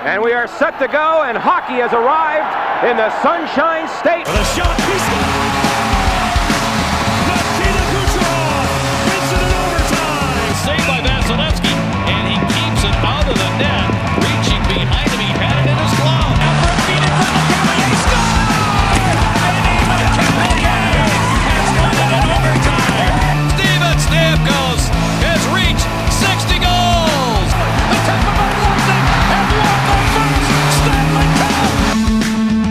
[0.00, 5.37] And we are set to go, and hockey has arrived in the Sunshine State.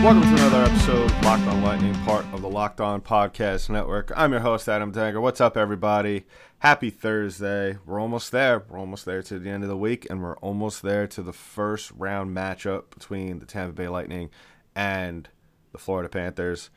[0.08, 4.10] Welcome to another episode of Locked On Lightning, part of the Locked On Podcast Network.
[4.16, 5.20] I'm your host, Adam Danger.
[5.20, 6.24] What's up, everybody?
[6.60, 7.76] Happy Thursday.
[7.84, 8.64] We're almost there.
[8.70, 11.34] We're almost there to the end of the week, and we're almost there to the
[11.34, 14.30] first round matchup between the Tampa Bay Lightning
[14.74, 15.28] and
[15.72, 16.70] the Florida Panthers.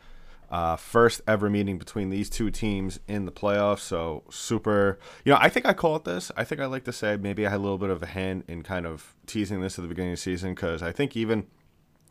[0.49, 3.79] Uh, first ever meeting between these two teams in the playoffs.
[3.79, 4.99] So super.
[5.23, 6.33] You know, I think I call it this.
[6.35, 8.43] I think I like to say maybe I had a little bit of a hand
[8.49, 11.47] in kind of teasing this at the beginning of the season because I think even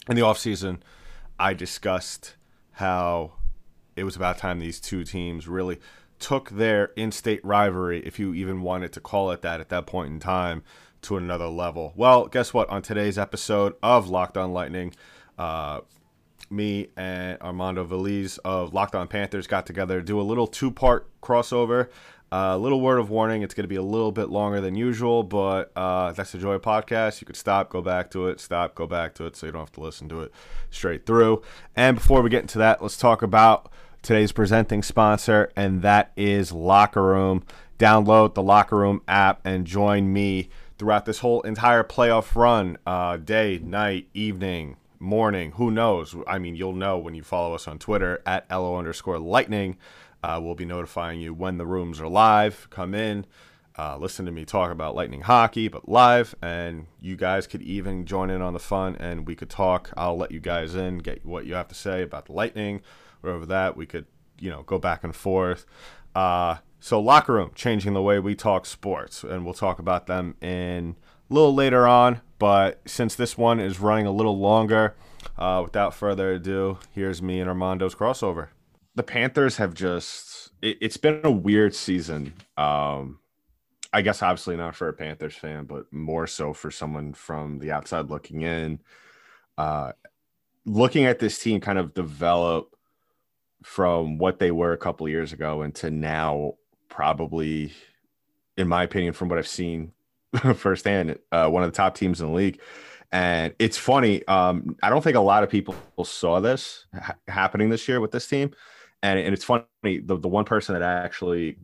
[0.09, 0.79] in the offseason,
[1.41, 2.37] I discussed
[2.73, 3.33] how
[3.97, 5.81] it was about time these two teams really
[6.19, 10.13] took their in-state rivalry, if you even wanted to call it that at that point
[10.13, 10.63] in time,
[11.01, 11.95] to another level.
[11.97, 12.69] Well, guess what?
[12.69, 14.93] On today's episode of Locked On Lightning,
[15.39, 15.81] uh,
[16.51, 21.09] me and Armando Veliz of Locked On Panthers got together to do a little two-part
[21.23, 21.89] crossover.
[22.33, 24.77] A uh, little word of warning: it's going to be a little bit longer than
[24.77, 27.21] usual, but uh, that's the joy podcast.
[27.21, 29.63] You could stop, go back to it, stop, go back to it, so you don't
[29.63, 30.33] have to listen to it
[30.71, 31.43] straight through.
[31.75, 36.53] And before we get into that, let's talk about today's presenting sponsor, and that is
[36.53, 37.45] Locker Room.
[37.81, 43.17] Download the Locker Room app and join me throughout this whole entire playoff run, uh,
[43.17, 45.53] day, night, evening, morning.
[45.53, 46.15] Who knows?
[46.27, 49.79] I mean, you'll know when you follow us on Twitter at LO underscore lightning.
[50.23, 52.69] Uh, we'll be notifying you when the rooms are live.
[52.71, 53.25] Come in,
[53.79, 56.35] uh, listen to me talk about Lightning hockey, but live.
[56.43, 59.91] And you guys could even join in on the fun and we could talk.
[59.97, 62.83] I'll let you guys in, get what you have to say about the Lightning.
[63.23, 64.07] Whatever that, we could,
[64.39, 65.65] you know, go back and forth.
[66.15, 69.23] Uh, so, Locker Room, changing the way we talk sports.
[69.25, 70.97] And we'll talk about them in
[71.31, 72.21] a little later on.
[72.41, 74.97] But since this one is running a little longer,
[75.39, 78.49] uh, without further ado, here's me and Armando's crossover
[78.95, 82.35] the Panthers have just it, has been a weird season.
[82.57, 83.19] Um,
[83.93, 87.73] I guess obviously not for a Panthers fan, but more so for someone from the
[87.73, 88.81] outside looking in.
[89.59, 89.93] Uh,
[90.65, 92.77] looking at this team kind of develop
[93.63, 96.55] from what they were a couple years ago into now,
[96.89, 97.73] probably,
[98.57, 99.93] in my opinion, from what I've seen
[100.55, 102.61] firsthand, uh, one of the top teams in the league.
[103.13, 104.25] And it's funny.
[104.29, 105.75] Um, I don't think a lot of people
[106.05, 108.53] saw this ha- happening this year with this team
[109.03, 111.57] and, and it's funny the, the one person that actually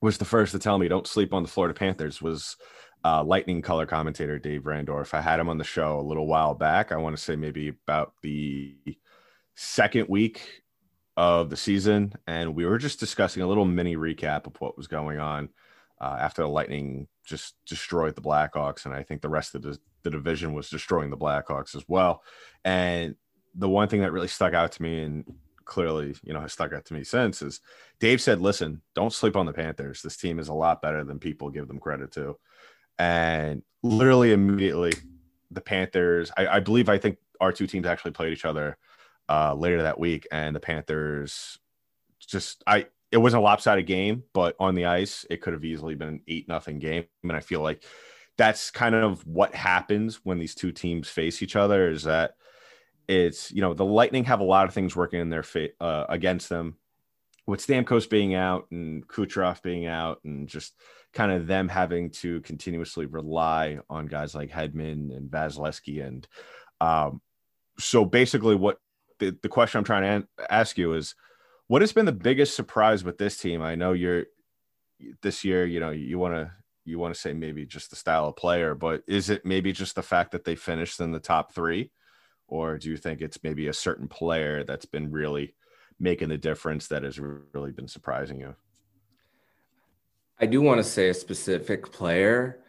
[0.00, 2.56] was the first to tell me don't sleep on the Florida Panthers was
[3.04, 5.14] uh, lightning color commentator Dave Randorf.
[5.14, 6.92] I had him on the show a little while back.
[6.92, 8.76] I want to say maybe about the
[9.54, 10.62] second week
[11.16, 14.86] of the season, and we were just discussing a little mini recap of what was
[14.86, 15.48] going on
[16.00, 19.78] uh, after the Lightning just destroyed the Blackhawks, and I think the rest of the,
[20.02, 22.22] the division was destroying the Blackhawks as well.
[22.64, 23.16] And
[23.54, 25.24] the one thing that really stuck out to me, and
[25.64, 27.60] clearly, you know, has stuck out to me since is
[27.98, 30.00] Dave said, listen, don't sleep on the Panthers.
[30.00, 32.38] This team is a lot better than people give them credit to.
[32.98, 34.92] And literally immediately,
[35.50, 38.78] the Panthers, I, I believe, I think our two teams actually played each other
[39.28, 40.26] uh, later that week.
[40.30, 41.58] And the Panthers
[42.20, 45.94] just, I, it wasn't a lopsided game, but on the ice, it could have easily
[45.94, 47.04] been an eight nothing game.
[47.22, 47.84] And I feel like
[48.36, 52.34] that's kind of what happens when these two teams face each other is that
[53.08, 56.06] it's you know the Lightning have a lot of things working in their fa- uh,
[56.08, 56.76] against them,
[57.46, 60.74] with Stamkos being out and Kucherov being out, and just
[61.12, 66.26] kind of them having to continuously rely on guys like Hedman and Vasilevskiy, and
[66.80, 67.20] um,
[67.78, 68.78] so basically, what
[69.18, 71.14] the, the question I'm trying to an- ask you is,
[71.68, 73.62] what has been the biggest surprise with this team?
[73.62, 74.26] I know you're
[75.22, 76.50] this year, you know, you want to
[76.84, 79.96] you want to say maybe just the style of player, but is it maybe just
[79.96, 81.90] the fact that they finished in the top three?
[82.48, 85.54] or do you think it's maybe a certain player that's been really
[85.98, 88.54] making the difference that has really been surprising you?
[90.38, 92.60] I do want to say a specific player,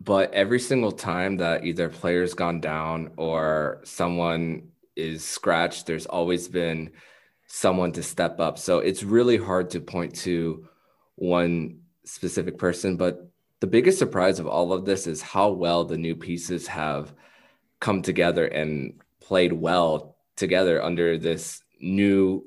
[0.00, 6.48] but every single time that either player's gone down or someone is scratched, there's always
[6.48, 6.92] been
[7.52, 8.56] someone to step up.
[8.58, 10.68] So it's really hard to point to
[11.16, 15.98] one specific person, but the biggest surprise of all of this is how well the
[15.98, 17.12] new pieces have
[17.80, 22.46] come together and played well together under this new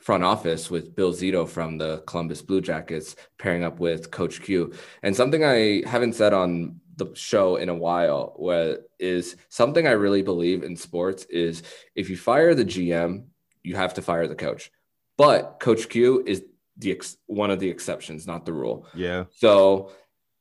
[0.00, 4.72] front office with Bill Zito from the Columbus Blue Jackets pairing up with Coach Q.
[5.02, 9.92] And something I haven't said on the show in a while where is something I
[9.92, 11.62] really believe in sports is
[11.94, 13.24] if you fire the GM,
[13.62, 14.70] you have to fire the coach.
[15.16, 16.44] But Coach Q is
[16.76, 18.86] the ex- one of the exceptions, not the rule.
[18.94, 19.24] Yeah.
[19.36, 19.92] So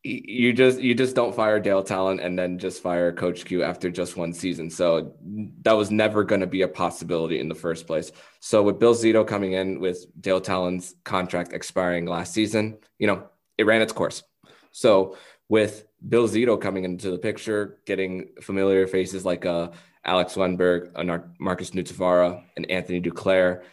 [0.04, 3.90] you just you just don't fire Dale Tallon and then just fire Coach Q after
[3.90, 4.70] just one season.
[4.70, 5.16] So
[5.64, 8.12] that was never going to be a possibility in the first place.
[8.40, 13.28] So with Bill Zito coming in with Dale Tallon's contract expiring last season, you know,
[13.58, 14.24] it ran its course.
[14.72, 15.18] So
[15.50, 19.70] with Bill Zito coming into the picture, getting familiar faces like uh,
[20.08, 23.64] Alex Wennberg, uh, Markus Nutivaara, and Anthony Duclair.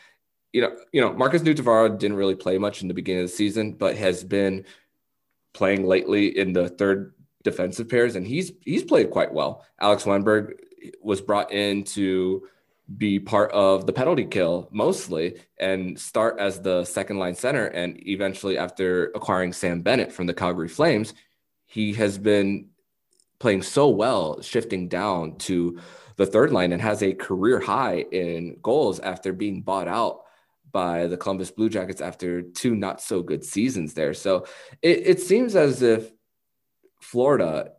[0.52, 3.36] You know, you know, Markus Nutivaara didn't really play much in the beginning of the
[3.36, 4.64] season, but has been
[5.52, 9.64] playing lately in the third defensive pairs, and he's he's played quite well.
[9.80, 10.54] Alex Wennberg
[11.00, 12.46] was brought in to
[12.98, 17.66] be part of the penalty kill mostly and start as the second line center.
[17.66, 21.14] And eventually, after acquiring Sam Bennett from the Calgary Flames,
[21.66, 22.68] he has been
[23.38, 25.78] playing so well, shifting down to
[26.16, 30.20] the third line and has a career high in goals after being bought out
[30.70, 34.14] by the Columbus Blue Jackets after two not so good seasons there.
[34.14, 34.46] So
[34.82, 36.10] it, it seems as if
[37.00, 37.72] Florida,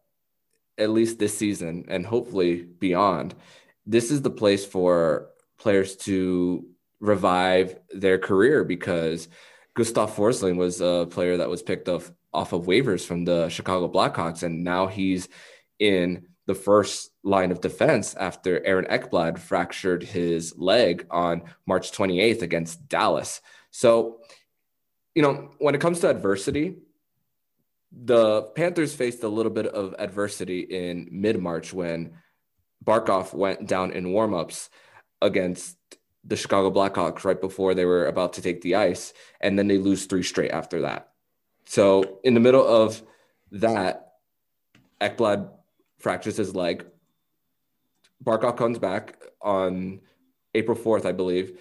[0.78, 3.36] at least this season and hopefully beyond,
[3.86, 6.66] this is the place for players to
[7.00, 9.28] revive their career because
[9.76, 13.88] Gustav Forsling was a player that was picked off off of waivers from the Chicago
[13.90, 15.30] Blackhawks, and now he's
[15.80, 22.42] in the first line of defense after Aaron Ekblad fractured his leg on March 28th
[22.42, 23.42] against Dallas.
[23.72, 24.20] So,
[25.16, 26.78] you know, when it comes to adversity,
[27.92, 32.14] the Panthers faced a little bit of adversity in mid March when
[32.84, 34.70] Barkov went down in warmups
[35.22, 35.78] against
[36.24, 39.78] the Chicago Blackhawks right before they were about to take the ice, and then they
[39.78, 41.10] lose three straight after that.
[41.66, 43.02] So in the middle of
[43.52, 44.14] that,
[45.00, 45.50] Ekblad
[46.00, 46.86] fractures his leg.
[48.24, 50.02] Barkov comes back on
[50.54, 51.60] April 4th, I believe,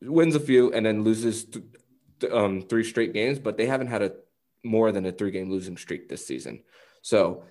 [0.00, 1.64] wins a few, and then loses th-
[2.20, 4.12] th- um, three straight games, but they haven't had a
[4.64, 6.62] more than a three game losing streak this season.
[7.02, 7.44] So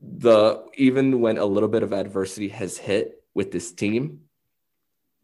[0.00, 4.20] the even when a little bit of adversity has hit with this team,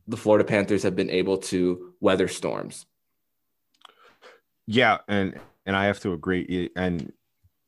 [0.07, 2.87] the Florida Panthers have been able to weather storms.
[4.67, 6.71] Yeah, and and I have to agree.
[6.77, 7.13] And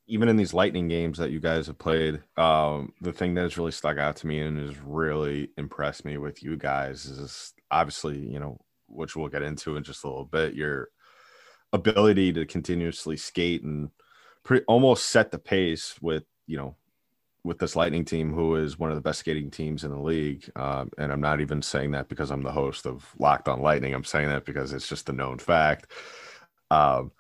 [0.07, 3.59] even in these Lightning games that you guys have played, um, the thing that has
[3.59, 8.19] really stuck out to me and has really impressed me with you guys is obviously,
[8.19, 10.89] you know, which we'll get into in just a little bit, your
[11.73, 13.91] ability to continuously skate and
[14.45, 16.77] pretty almost set the pace with, you know,
[17.43, 20.49] with this Lightning team, who is one of the best skating teams in the league.
[20.57, 23.95] Um, and I'm not even saying that because I'm the host of Locked on Lightning.
[23.95, 25.91] I'm saying that because it's just a known fact.
[26.71, 27.13] Um,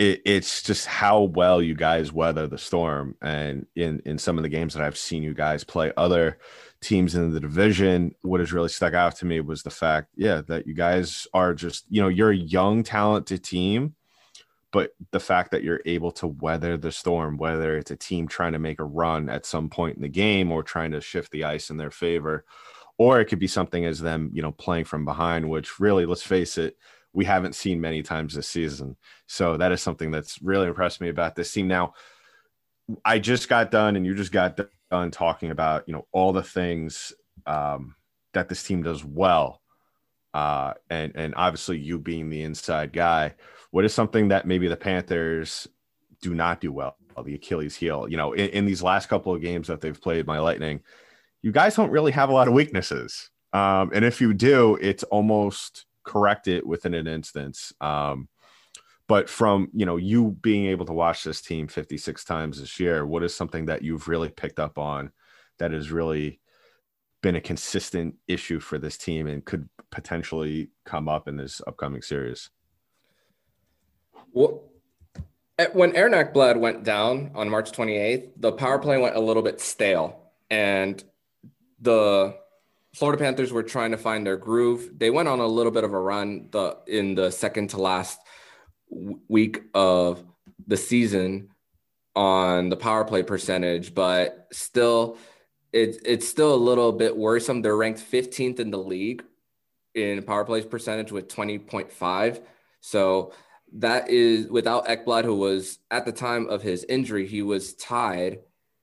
[0.00, 3.14] it, it's just how well you guys weather the storm.
[3.20, 6.38] And in in some of the games that I've seen you guys play other
[6.80, 10.40] teams in the division, what has really stuck out to me was the fact, yeah,
[10.48, 13.94] that you guys are just, you know, you're a young, talented team,
[14.72, 18.52] but the fact that you're able to weather the storm, whether it's a team trying
[18.52, 21.44] to make a run at some point in the game or trying to shift the
[21.44, 22.46] ice in their favor,
[22.96, 26.22] or it could be something as them, you know, playing from behind, which really, let's
[26.22, 26.78] face it,
[27.12, 28.96] we haven't seen many times this season.
[29.26, 31.68] So that is something that's really impressed me about this team.
[31.68, 31.94] Now,
[33.04, 34.58] I just got done, and you just got
[34.90, 37.12] done talking about you know all the things
[37.46, 37.94] um,
[38.32, 39.60] that this team does well,
[40.34, 43.34] uh, and and obviously you being the inside guy.
[43.70, 45.68] What is something that maybe the Panthers
[46.20, 46.96] do not do well?
[47.24, 48.08] The Achilles heel.
[48.08, 50.80] You know, in, in these last couple of games that they've played, my Lightning,
[51.42, 53.30] you guys don't really have a lot of weaknesses.
[53.52, 57.72] Um, and if you do, it's almost correct it within an instance.
[57.80, 58.28] Um,
[59.08, 63.04] but from you know you being able to watch this team 56 times this year,
[63.04, 65.10] what is something that you've really picked up on
[65.58, 66.40] that has really
[67.22, 72.02] been a consistent issue for this team and could potentially come up in this upcoming
[72.02, 72.50] series?
[74.32, 74.62] Well,
[75.72, 79.60] when Aaron Ekblad went down on March 28th, the power play went a little bit
[79.60, 81.02] stale, and
[81.80, 82.36] the
[82.94, 84.90] Florida Panthers were trying to find their groove.
[84.96, 88.18] They went on a little bit of a run the in the second to last
[89.28, 90.24] week of
[90.66, 91.50] the season
[92.16, 95.16] on the power play percentage, but still,
[95.72, 97.62] it's it's still a little bit worrisome.
[97.62, 99.22] They're ranked 15th in the league
[99.94, 102.40] in power plays percentage with 20.5.
[102.80, 103.32] So
[103.74, 108.40] that is without Ekblad, who was at the time of his injury, he was tied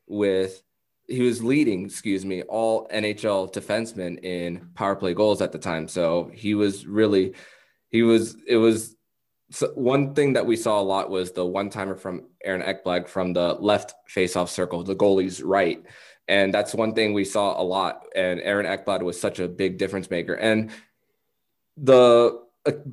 [0.07, 0.61] with
[1.07, 5.87] he was leading, excuse me, all NHL defensemen in power play goals at the time.
[5.87, 7.33] So he was really,
[7.89, 8.95] he was, it was
[9.49, 13.07] so one thing that we saw a lot was the one timer from Aaron Ekblad
[13.07, 15.81] from the left faceoff circle, the goalie's right.
[16.27, 18.03] And that's one thing we saw a lot.
[18.13, 20.33] And Aaron Ekblad was such a big difference maker.
[20.33, 20.71] And
[21.77, 22.43] the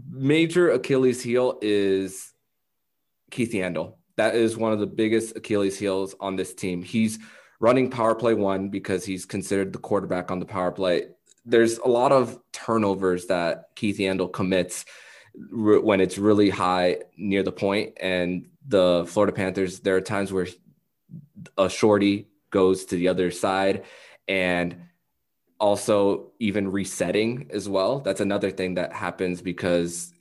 [0.09, 2.33] major Achilles heel is
[3.33, 3.95] Keith Yandle.
[4.17, 6.83] That is one of the biggest Achilles heels on this team.
[6.83, 7.19] He's
[7.61, 11.09] running power play one because he's considered the quarterback on the power play.
[11.45, 14.85] There's a lot of turnovers that Keith Yandle commits
[15.51, 20.47] when it's really high near the point and the Florida Panthers there are times where
[21.59, 23.85] a shorty goes to the other side
[24.29, 24.77] and
[25.59, 30.13] also even resetting as well that's another thing that happens because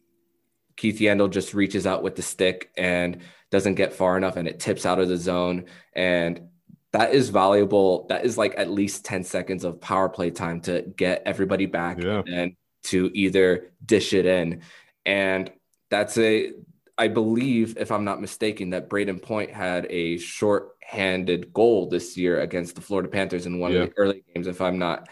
[0.77, 3.19] Keith Yandle just reaches out with the stick and
[3.51, 6.49] doesn't get far enough and it tips out of the zone and
[6.93, 10.81] that is valuable that is like at least 10 seconds of power play time to
[10.95, 12.21] get everybody back Yeah.
[12.27, 14.61] and to either dish it in
[15.05, 15.51] and
[15.89, 16.53] that's a,
[16.97, 22.39] I believe, if I'm not mistaken, that Brayden Point had a short-handed goal this year
[22.41, 23.81] against the Florida Panthers in one Yeah.
[23.81, 25.07] of the early games, if I'm not,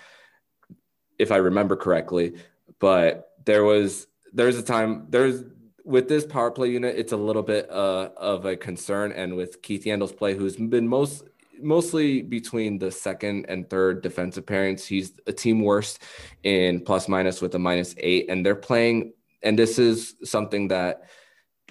[1.20, 2.34] if I remember correctly.
[2.80, 5.44] But there was there's a time there's
[5.84, 9.62] with this power play unit, it's a little bit uh, of a concern, and with
[9.62, 11.24] Keith Yandle's play, who's been most
[11.62, 14.86] mostly between the second and third defensive pairings.
[14.86, 16.04] He's a team worst
[16.44, 19.14] in plus minus with a minus eight, and they're playing.
[19.44, 21.04] And this is something that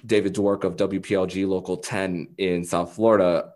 [0.04, 3.52] David Dwork of WPLG Local 10 in South Florida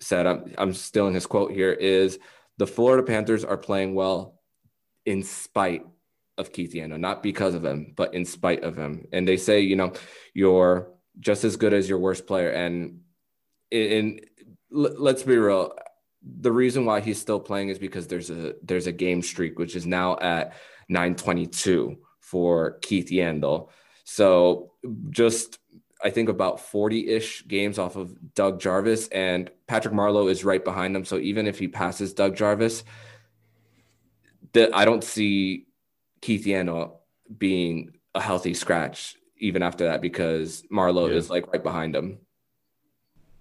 [0.00, 0.26] said.
[0.26, 2.18] I'm, I'm stealing his quote here is
[2.58, 4.40] the Florida Panthers are playing well
[5.06, 5.84] in spite
[6.38, 9.06] of Keith Yandle, not because of him, but in spite of him.
[9.12, 9.92] And they say, you know,
[10.34, 12.50] you're just as good as your worst player.
[12.50, 13.00] And
[13.70, 14.20] in,
[14.70, 15.74] let's be real,
[16.22, 19.74] the reason why he's still playing is because there's a there's a game streak which
[19.74, 20.52] is now at
[20.88, 23.68] 922 for Keith Yandle.
[24.04, 24.72] So
[25.10, 25.58] just
[26.02, 30.96] I think about 40-ish games off of Doug Jarvis and Patrick Marleau is right behind
[30.96, 31.04] him.
[31.04, 32.84] So even if he passes Doug Jarvis,
[34.52, 35.66] that I don't see
[36.22, 36.92] Keith Yandle
[37.36, 41.16] being a healthy scratch even after that because Marleau Yeah.
[41.16, 42.18] is like right behind him.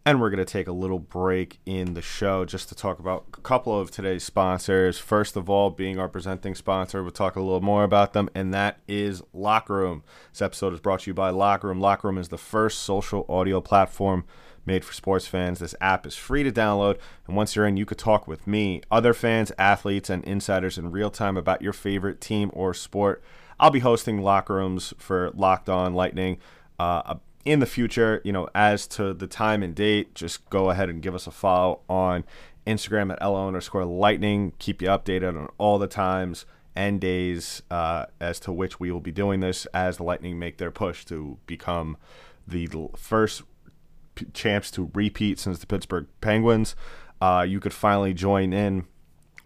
[0.10, 3.26] And we're going to take a little break in the show just to talk about
[3.38, 4.98] a couple of today's sponsors.
[4.98, 8.52] First of all, being our presenting sponsor, we'll talk a little more about them, and
[8.52, 10.04] that is Locker Room.
[10.32, 11.80] This episode is brought to you by Locker Room.
[11.80, 14.26] Locker Room is the first social audio platform
[14.66, 15.60] made for sports fans.
[15.60, 16.98] This app is free to download,
[17.28, 20.90] and once you're in, you could talk with me, other fans, athletes, and insiders in
[20.90, 23.22] real time about your favorite team or sport.
[23.60, 26.40] I'll be hosting Locker Rooms for Locked On Lightning.
[26.80, 27.18] Uh,
[27.50, 31.02] in the future, you know, as to the time and date, just go ahead and
[31.02, 32.24] give us a follow on
[32.68, 34.54] Instagram at LO underscore lightning.
[34.60, 39.00] Keep you updated on all the times and days uh, as to which we will
[39.00, 41.98] be doing this as the Lightning make their push to become
[42.48, 43.42] the first
[44.14, 46.76] p- champs to repeat since the Pittsburgh Penguins.
[47.20, 48.86] Uh, you could finally join in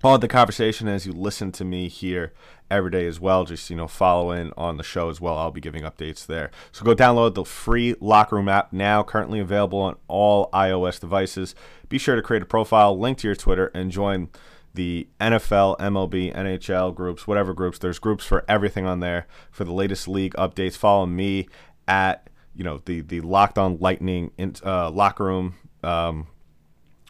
[0.03, 2.33] on the conversation as you listen to me here
[2.73, 3.45] every day as well.
[3.45, 5.37] Just you know, follow in on the show as well.
[5.37, 6.51] I'll be giving updates there.
[6.71, 11.55] So go download the free Locker Room app now, currently available on all iOS devices.
[11.89, 14.29] Be sure to create a profile, link to your Twitter, and join
[14.73, 17.77] the NFL, MLB, NHL groups, whatever groups.
[17.77, 20.75] There's groups for everything on there for the latest league updates.
[20.75, 21.47] Follow me
[21.87, 25.55] at you know the the Locked On Lightning in, uh, Locker Room.
[25.83, 26.27] Um,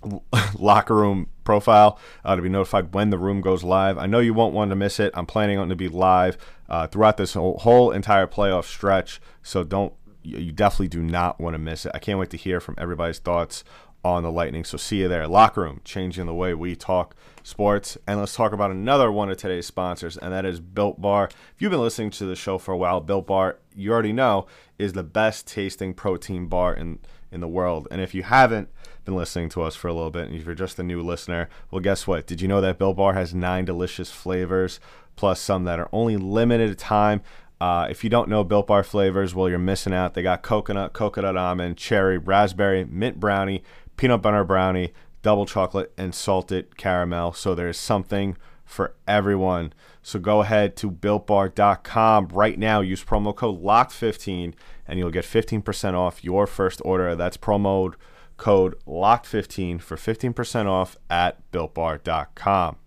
[0.60, 3.98] locker room profile uh, to be notified when the room goes live.
[3.98, 5.12] I know you won't want to miss it.
[5.16, 6.38] I'm planning on to be live
[6.70, 9.94] uh, throughout this whole, whole entire playoff stretch, so don't
[10.24, 11.92] you definitely do not want to miss it.
[11.94, 13.64] I can't wait to hear from everybody's thoughts
[14.06, 14.64] on the Lightning.
[14.64, 15.28] So see you there.
[15.28, 17.98] Locker room, changing the way we talk sports.
[18.08, 21.26] And let's talk about another one of today's sponsors, and that is Built Bar.
[21.26, 24.46] If you've been listening to the show for a while, Built Bar, you already know,
[24.78, 27.00] is the best tasting protein bar in
[27.32, 27.88] in the world.
[27.90, 28.70] And if you haven't
[29.06, 31.50] been listening to us for a little bit, and if you're just a new listener,
[31.72, 32.26] well, guess what?
[32.28, 34.80] Did you know that Built Bar has nine delicious flavors,
[35.16, 37.22] plus some that are only limited time?
[37.60, 40.14] Uh, if you don't know Built Bar flavors, well, you're missing out.
[40.14, 43.64] They got coconut, coconut almond, cherry, raspberry, mint brownie,
[43.98, 47.34] peanut butter brownie, double chocolate, and salted caramel.
[47.34, 49.74] So there's something for everyone.
[50.02, 52.82] So go ahead to builtbar.com right now.
[52.82, 54.54] Use promo code LOCKED15
[54.88, 57.16] and you'll get 15% off your first order.
[57.16, 57.94] That's promo
[58.38, 62.78] code LOCKED15 for 15% off at builtbar.com.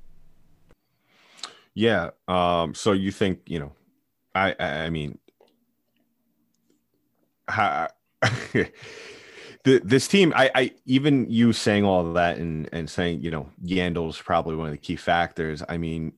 [1.75, 2.11] Yeah.
[2.26, 3.73] Um, so you think, you know,
[4.35, 5.19] I, I, I mean,
[7.49, 7.88] how,
[9.65, 13.50] this team, I, I, even you saying all of that and, and saying, you know,
[13.65, 15.62] Yandle's probably one of the key factors.
[15.69, 16.12] I mean,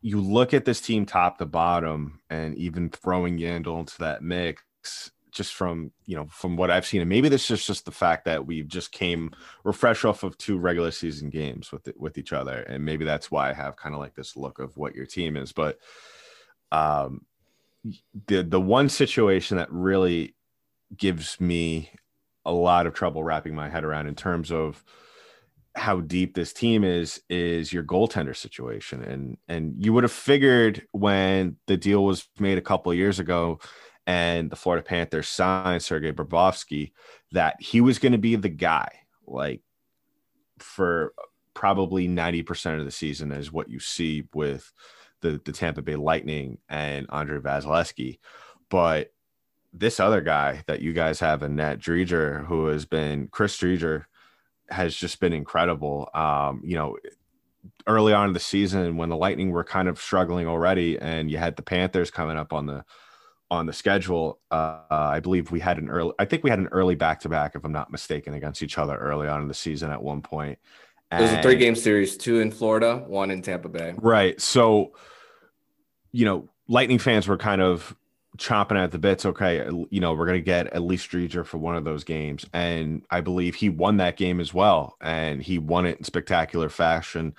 [0.00, 5.10] you look at this team top to bottom and even throwing Yandle into that mix,
[5.32, 8.24] just from you know from what I've seen, and maybe this is just the fact
[8.24, 9.30] that we've just came
[9.64, 13.04] we're fresh off of two regular season games with it, with each other, and maybe
[13.04, 15.52] that's why I have kind of like this look of what your team is.
[15.52, 15.78] But
[16.72, 17.26] um,
[18.26, 20.34] the the one situation that really
[20.96, 21.90] gives me
[22.44, 24.82] a lot of trouble wrapping my head around in terms of
[25.76, 30.86] how deep this team is is your goaltender situation and and you would have figured
[30.92, 33.60] when the deal was made a couple years ago
[34.08, 36.92] and the Florida Panthers signed Sergei Bobrovsky
[37.32, 38.88] that he was going to be the guy
[39.26, 39.60] like
[40.58, 41.12] for
[41.52, 44.72] probably 90% of the season is what you see with
[45.20, 48.18] the the Tampa Bay Lightning and Andre Vasilevskiy
[48.70, 49.12] but
[49.74, 54.06] this other guy that you guys have in Nat Driedger who has been Chris Driedger
[54.70, 56.10] has just been incredible.
[56.14, 56.96] Um, you know,
[57.86, 61.38] early on in the season when the Lightning were kind of struggling already, and you
[61.38, 62.84] had the Panthers coming up on the
[63.50, 64.40] on the schedule.
[64.50, 66.12] Uh, I believe we had an early.
[66.18, 68.78] I think we had an early back to back, if I'm not mistaken, against each
[68.78, 70.58] other early on in the season at one point.
[71.10, 73.94] And, it was a three game series: two in Florida, one in Tampa Bay.
[73.96, 74.38] Right.
[74.40, 74.92] So,
[76.12, 77.96] you know, Lightning fans were kind of
[78.36, 79.24] chomping at the bits.
[79.24, 82.44] Okay, you know, we're going to get at least Driedger for one of those games.
[82.52, 84.96] And I believe he won that game as well.
[85.00, 87.34] And he won it in spectacular fashion,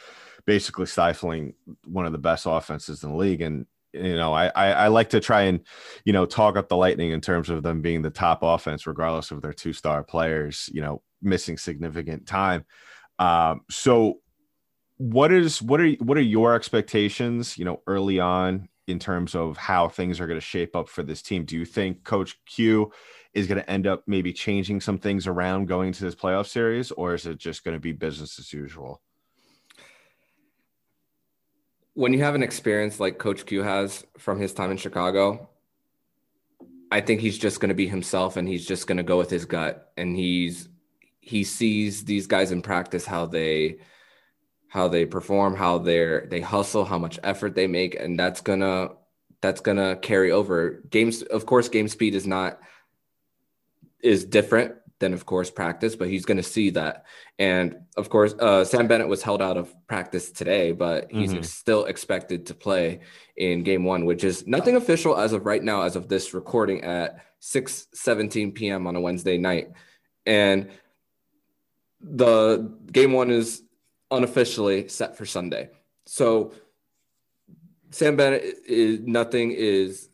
[0.46, 1.54] basically stifling
[1.86, 3.42] one of the best offenses in the league.
[3.42, 5.62] And, you know, I, I, I like to try and,
[6.06, 9.32] you know, talk up the Lightning in terms of them being the top offense, regardless
[9.32, 12.66] of their two star players, you know, missing significant time.
[13.18, 14.20] Um, so,
[14.98, 19.56] what is what are what are your expectations you know early on in terms of
[19.56, 21.46] how things are going to shape up for this team.
[21.46, 22.92] Do you think Coach Q
[23.34, 26.92] is going to end up maybe changing some things around going to this playoff series,
[26.92, 29.02] or is it just going to be business as usual?
[32.00, 35.50] When you have an experience like Coach Q has from his time in Chicago,
[36.90, 39.30] I think he's just going to be himself and he's just going to go with
[39.30, 39.92] his gut.
[39.98, 40.70] And he's
[41.20, 43.80] he sees these guys in practice how they
[44.70, 48.92] how they perform, how they're they hustle, how much effort they make, and that's gonna
[49.42, 50.82] that's gonna carry over.
[50.90, 52.62] Games, of course, game speed is not
[54.00, 57.06] is different than of course practice, but he's gonna see that.
[57.38, 61.42] And of course, uh, Sam Bennett was held out of practice today, but he's mm-hmm.
[61.42, 63.00] still expected to play
[63.38, 66.84] in game one, which is nothing official as of right now, as of this recording
[66.84, 68.88] at 6 17 p.m.
[68.88, 69.72] on a Wednesday night.
[70.26, 70.70] And
[72.02, 73.64] the game one is
[74.12, 75.70] unofficially set for Sunday.
[76.06, 76.54] So
[77.92, 80.09] Sam Bennett is nothing is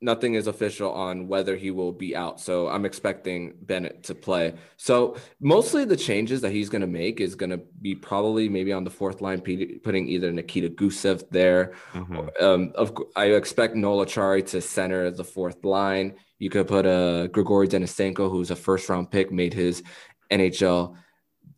[0.00, 2.40] nothing is official on whether he will be out.
[2.40, 4.54] So I'm expecting Bennett to play.
[4.76, 8.72] So mostly the changes that he's going to make is going to be probably maybe
[8.72, 11.72] on the fourth line, putting either Nikita Gusev there.
[11.92, 12.44] Mm-hmm.
[12.44, 16.14] Um, of, I expect Noel Acciari to center the fourth line.
[16.38, 19.82] You could put a uh, Grigory Denisenko, who's a first round pick, made his
[20.30, 20.94] NHL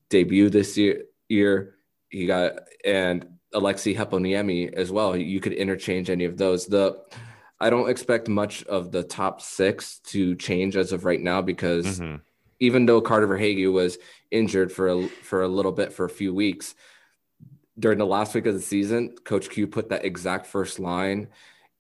[0.09, 1.05] debut this year.
[1.29, 1.75] year
[2.09, 2.53] he got
[2.85, 5.17] and Aleksi Heponiemi as well.
[5.17, 6.67] You could interchange any of those.
[6.67, 7.03] The
[7.61, 12.01] I don't expect much of the top six to change as of right now because
[12.01, 12.17] mm-hmm.
[12.59, 13.99] even though Carter Verhaeghe was
[14.31, 16.75] injured for a, for a little bit for a few weeks
[17.79, 21.29] during the last week of the season, Coach Q put that exact first line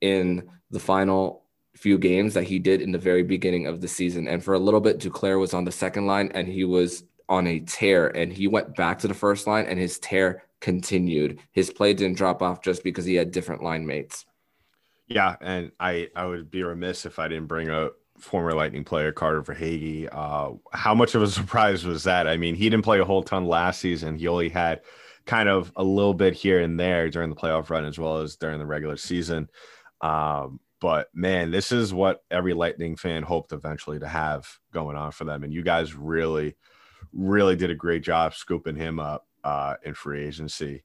[0.00, 1.44] in the final
[1.76, 4.28] few games that he did in the very beginning of the season.
[4.28, 7.46] And for a little bit, Duclair was on the second line and he was on
[7.46, 11.38] a tear and he went back to the first line and his tear continued.
[11.52, 14.26] His play didn't drop off just because he had different line mates.
[15.10, 19.12] Yeah, and I I would be remiss if I didn't bring up former Lightning player
[19.12, 20.08] Carter Verhaeghe.
[20.10, 22.26] Uh, how much of a surprise was that?
[22.26, 24.16] I mean, he didn't play a whole ton last season.
[24.16, 24.80] He only had
[25.26, 28.36] kind of a little bit here and there during the playoff run as well as
[28.36, 29.50] during the regular season.
[30.00, 35.12] Um, but man, this is what every Lightning fan hoped eventually to have going on
[35.12, 35.44] for them.
[35.44, 36.56] And you guys really–
[37.12, 40.82] really did a great job scooping him up uh, in free agency.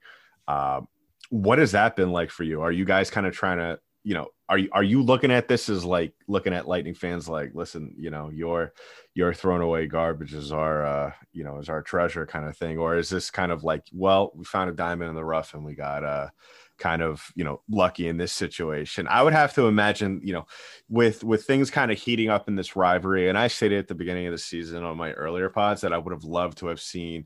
[0.47, 0.81] Uh,
[1.29, 2.61] what has that been like for you?
[2.61, 5.47] Are you guys kind of trying to, you know, are you are you looking at
[5.47, 8.71] this as like looking at Lightning fans like, listen, you know, your
[9.15, 12.77] your thrown away garbage is our, uh, you know, is our treasure kind of thing,
[12.77, 15.65] or is this kind of like, well, we found a diamond in the rough and
[15.65, 16.29] we got uh
[16.77, 19.07] kind of you know lucky in this situation.
[19.07, 20.45] I would have to imagine you know
[20.87, 23.95] with with things kind of heating up in this rivalry and i stated at the
[23.95, 26.81] beginning of the season on my earlier pods that i would have loved to have
[26.81, 27.25] seen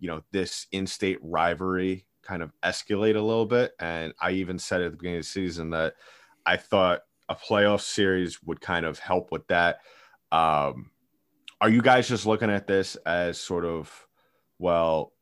[0.00, 4.82] you know this in-state rivalry kind of escalate a little bit and i even said
[4.82, 5.94] at the beginning of the season that
[6.44, 9.78] i thought a playoff series would kind of help with that
[10.32, 10.90] um
[11.60, 14.06] are you guys just looking at this as sort of
[14.58, 15.12] well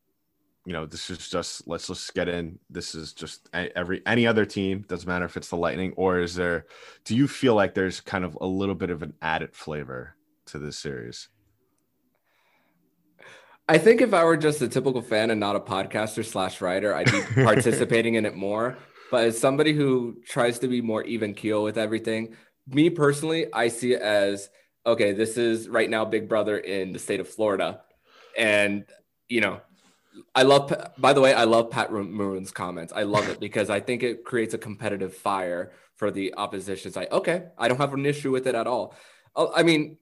[0.67, 2.59] you know, this is just let's just get in.
[2.71, 6.35] This is just every any other team doesn't matter if it's the Lightning or is
[6.35, 6.67] there?
[7.05, 10.59] Do you feel like there's kind of a little bit of an added flavor to
[10.59, 11.29] this series?
[13.69, 16.95] I think if I were just a typical fan and not a podcaster slash writer,
[16.95, 18.77] I'd be participating in it more.
[19.11, 23.69] But as somebody who tries to be more even keel with everything, me personally, I
[23.69, 24.51] see it as
[24.87, 27.81] okay, this is right now Big Brother in the state of Florida.
[28.37, 28.85] And,
[29.29, 29.61] you know,
[30.35, 32.93] I love, by the way, I love Pat Maroon's comments.
[32.95, 36.89] I love it because I think it creates a competitive fire for the opposition.
[36.89, 38.95] It's like, okay, I don't have an issue with it at all.
[39.35, 39.97] Oh, I mean,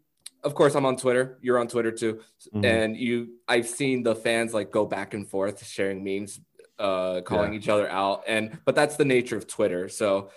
[0.45, 1.39] of course, I'm on Twitter.
[1.41, 2.21] You're on Twitter too,
[2.55, 2.65] mm-hmm.
[2.65, 3.35] and you.
[3.49, 6.41] I've seen the fans like go back and forth, sharing memes,
[6.79, 7.59] uh, calling yeah.
[7.59, 9.89] each other out, and but that's the nature of Twitter.
[9.89, 10.31] So,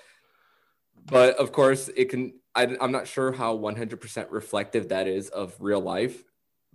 [1.05, 2.33] but of course, it can.
[2.53, 6.23] I, I'm not sure how 100% reflective that is of real life,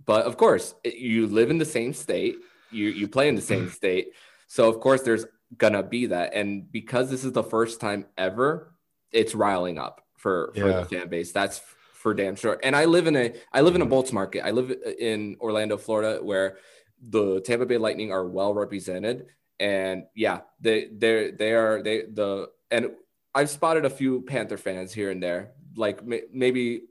[0.05, 2.35] but of course, it, you live in the same state.
[2.69, 4.09] You you play in the same state,
[4.47, 5.25] so of course, there's
[5.57, 8.73] gonna be that, and because this is the first time ever,
[9.11, 10.79] it's riling up for for yeah.
[10.81, 11.31] the fan base.
[11.31, 11.61] That's
[12.01, 12.59] for damn sure.
[12.63, 14.43] And I live in a I live in a Bolts market.
[14.43, 16.57] I live in Orlando, Florida, where
[16.99, 19.27] the Tampa Bay Lightning are well represented.
[19.59, 22.91] And yeah, they they they are they the and
[23.35, 26.81] I've spotted a few Panther fans here and there, like maybe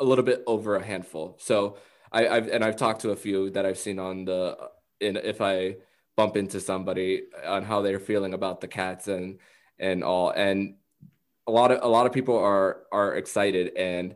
[0.00, 1.36] a little bit over a handful.
[1.38, 1.76] So
[2.10, 4.56] I, I've and I've talked to a few that I've seen on the
[5.00, 5.76] in if I
[6.16, 9.38] bump into somebody on how they're feeling about the cats and
[9.78, 10.76] and all and
[11.46, 14.14] a lot of a lot of people are are excited and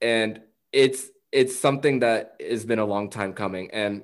[0.00, 0.40] and
[0.72, 4.02] it's it's something that has been a long time coming and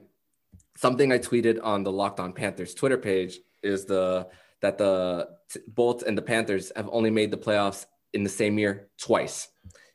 [0.77, 4.29] something I tweeted on the Locked On Panthers Twitter page is the
[4.61, 5.29] that the
[5.68, 9.48] Bolts and the Panthers have only made the playoffs in the same year twice,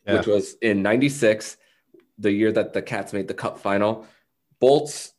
[0.06, 0.18] yeah.
[0.18, 1.58] which was in 96,
[2.20, 4.06] the year that the Cats made the cup final.
[4.60, 5.14] Bolts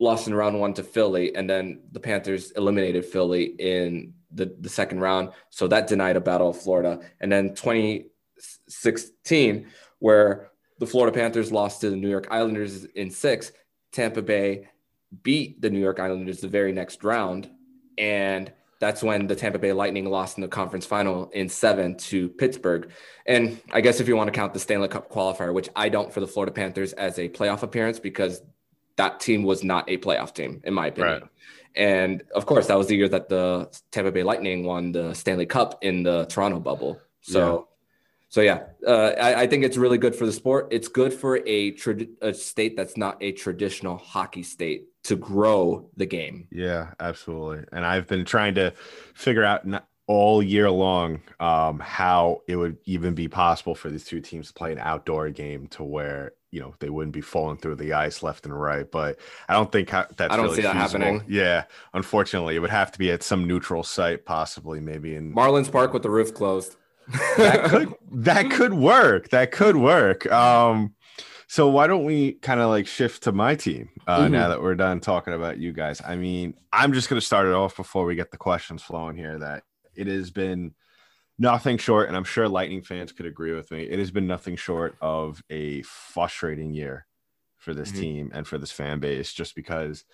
[0.00, 4.68] lost in round one to Philly, and then the Panthers eliminated Philly in the, the
[4.68, 5.30] second round.
[5.50, 7.00] So that denied a battle of Florida.
[7.20, 9.66] And then 2016,
[9.98, 13.52] where the Florida Panthers lost to the New York Islanders in six,
[13.92, 14.68] Tampa Bay
[15.22, 17.48] beat the New York Islanders the very next round.
[17.96, 22.28] And that's when the Tampa Bay Lightning lost in the conference final in seven to
[22.28, 22.90] Pittsburgh.
[23.24, 26.12] And I guess if you want to count the Stanley Cup qualifier, which I don't
[26.12, 28.42] for the Florida Panthers as a playoff appearance because
[28.96, 31.22] that team was not a playoff team, in my opinion.
[31.22, 31.30] Right.
[31.76, 35.46] And of course, that was the year that the Tampa Bay Lightning won the Stanley
[35.46, 37.00] Cup in the Toronto bubble.
[37.22, 38.24] So, yeah.
[38.28, 40.68] so yeah, uh, I, I, think it's really good for the sport.
[40.70, 45.90] It's good for a, tra- a state that's not a traditional hockey state to grow
[45.96, 46.46] the game.
[46.52, 47.64] Yeah, absolutely.
[47.72, 48.72] And I've been trying to
[49.14, 49.66] figure out
[50.06, 54.54] all year long um, how it would even be possible for these two teams to
[54.54, 58.22] play an outdoor game to where you know they wouldn't be falling through the ice
[58.22, 58.88] left and right.
[58.88, 61.04] But I don't think that's I don't really see that feasible.
[61.04, 61.24] happening.
[61.28, 65.70] Yeah, unfortunately, it would have to be at some neutral site, possibly maybe in Marlins
[65.70, 66.76] Park with the roof closed.
[67.36, 69.30] that could that could work.
[69.30, 70.30] That could work.
[70.30, 70.94] Um,
[71.48, 74.32] so why don't we kind of like shift to my team uh, mm-hmm.
[74.32, 76.00] now that we're done talking about you guys?
[76.06, 79.16] I mean, I'm just going to start it off before we get the questions flowing
[79.16, 79.40] here.
[79.40, 79.64] That
[79.96, 80.72] it has been
[81.38, 83.82] nothing short, and I'm sure Lightning fans could agree with me.
[83.82, 87.06] It has been nothing short of a frustrating year
[87.56, 88.00] for this mm-hmm.
[88.00, 90.04] team and for this fan base, just because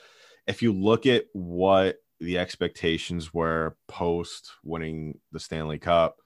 [0.47, 6.17] if you look at what the expectations were post winning the Stanley Cup,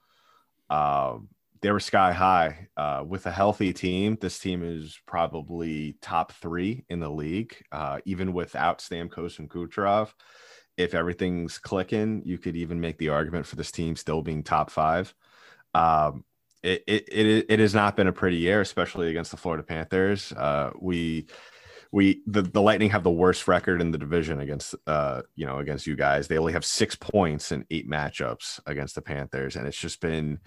[0.69, 1.29] um,
[1.61, 2.67] they were sky high.
[2.77, 7.99] Uh, with a healthy team, this team is probably top three in the league, uh,
[8.05, 10.11] even without Stamkos and Kucherov
[10.77, 14.69] if everything's clicking, you could even make the argument for this team still being top
[14.69, 15.13] five.
[15.73, 16.23] Um,
[16.63, 20.31] it, it, it, it has not been a pretty year, especially against the Florida Panthers.
[20.33, 21.27] Uh, we,
[21.91, 25.59] we, the, the Lightning have the worst record in the division against, uh, you know,
[25.59, 26.27] against you guys.
[26.27, 29.55] They only have six points in eight matchups against the Panthers.
[29.55, 30.39] And it's just been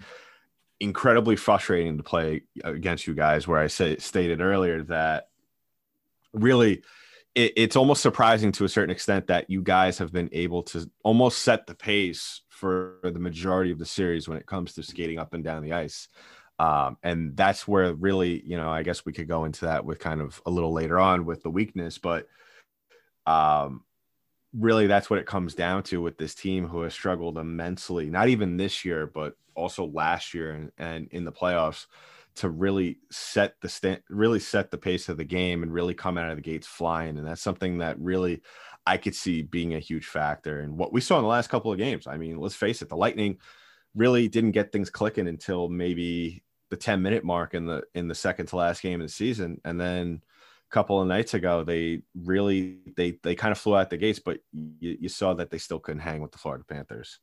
[0.79, 5.29] incredibly frustrating to play against you guys, where I say, stated earlier that
[6.33, 6.83] really,
[7.35, 10.89] it, it's almost surprising to a certain extent that you guys have been able to
[11.03, 15.19] almost set the pace for the majority of the series when it comes to skating
[15.19, 16.07] up and down the ice.
[16.59, 19.99] Um, and that's where really, you know, I guess we could go into that with
[19.99, 22.27] kind of a little later on with the weakness, but
[23.25, 23.83] um,
[24.53, 28.27] really that's what it comes down to with this team who has struggled immensely, not
[28.27, 31.85] even this year, but also last year and, and in the playoffs
[32.39, 36.17] to really set the stand, really set the pace of the game and really come
[36.17, 37.17] out of the gates flying.
[37.17, 38.41] And that's something that really
[38.85, 40.61] I could see being a huge factor.
[40.61, 42.89] And what we saw in the last couple of games, I mean, let's face it,
[42.89, 43.37] the Lightning
[43.93, 48.15] really didn't get things clicking until maybe the 10 minute mark in the in the
[48.15, 49.59] second to last game of the season.
[49.65, 50.21] And then
[50.69, 54.19] a couple of nights ago, they really they they kind of flew out the gates,
[54.19, 57.19] but you, you saw that they still couldn't hang with the Florida Panthers.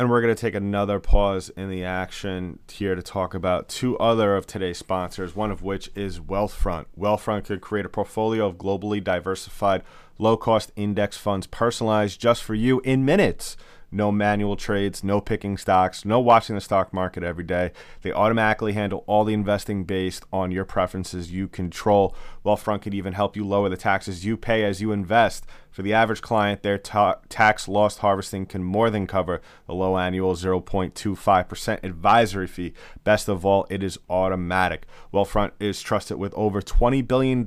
[0.00, 3.98] And we're going to take another pause in the action here to talk about two
[3.98, 6.86] other of today's sponsors, one of which is Wealthfront.
[6.98, 9.82] Wealthfront could create a portfolio of globally diversified,
[10.16, 13.58] low cost index funds personalized just for you in minutes
[13.92, 17.72] no manual trades, no picking stocks, no watching the stock market every day.
[18.02, 22.14] They automatically handle all the investing based on your preferences you control.
[22.44, 25.44] Wealthfront could even help you lower the taxes you pay as you invest.
[25.70, 29.96] For the average client, their ta- tax loss harvesting can more than cover the low
[29.96, 32.72] annual 0.25% advisory fee.
[33.04, 34.86] Best of all, it is automatic.
[35.12, 37.44] Wealthfront is trusted with over $20 billion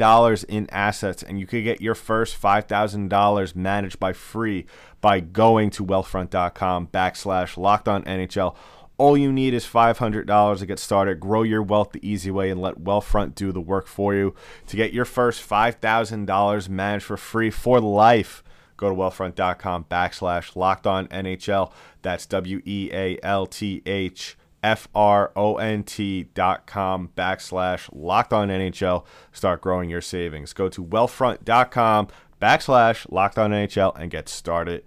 [0.47, 4.65] in assets, and you could get your first $5,000 managed by free
[5.01, 8.55] by going to wealthfront.com backslash locked on NHL.
[8.97, 11.19] All you need is $500 to get started.
[11.19, 14.35] Grow your wealth the easy way and let Wealthfront do the work for you.
[14.67, 18.43] To get your first $5,000 managed for free for life,
[18.77, 21.71] go to wealthfront.com backslash locked on NHL.
[22.03, 27.89] That's W E A L T H F R O N T dot com backslash
[27.93, 29.05] locked on NHL.
[29.31, 30.53] Start growing your savings.
[30.53, 32.07] Go to wealthfront.com
[32.41, 34.83] backslash locked on NHL and get started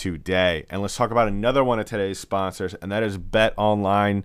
[0.00, 0.64] today.
[0.70, 4.24] And let's talk about another one of today's sponsors, and that is betonline.ag.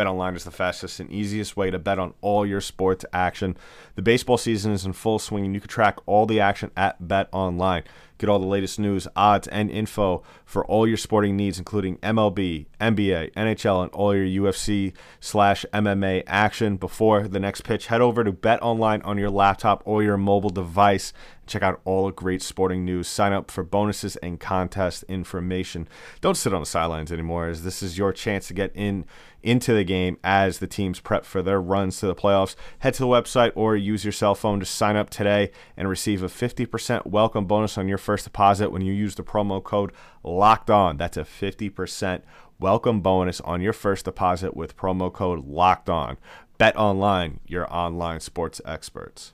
[0.00, 3.54] BetOnline is the fastest and easiest way to bet on all your sports action.
[3.96, 7.02] The baseball season is in full swing, and you can track all the action at
[7.02, 7.84] BetOnline.
[8.16, 12.66] Get all the latest news, odds, and info for all your sporting needs, including MLB,
[12.78, 16.76] NBA, NHL, and all your UFC slash MMA action.
[16.76, 21.14] Before the next pitch, head over to BetOnline on your laptop or your mobile device.
[21.46, 23.08] Check out all the great sporting news.
[23.08, 25.88] Sign up for bonuses and contest information.
[26.20, 29.06] Don't sit on the sidelines anymore, as this is your chance to get in
[29.42, 32.56] into the game as the teams prep for their runs to the playoffs.
[32.80, 36.22] Head to the website or use your cell phone to sign up today and receive
[36.22, 40.70] a 50% welcome bonus on your first deposit when you use the promo code locked
[40.70, 40.96] on.
[40.96, 42.22] That's a 50%
[42.58, 46.18] welcome bonus on your first deposit with promo code locked on.
[46.58, 49.32] Bet online, your online sports experts.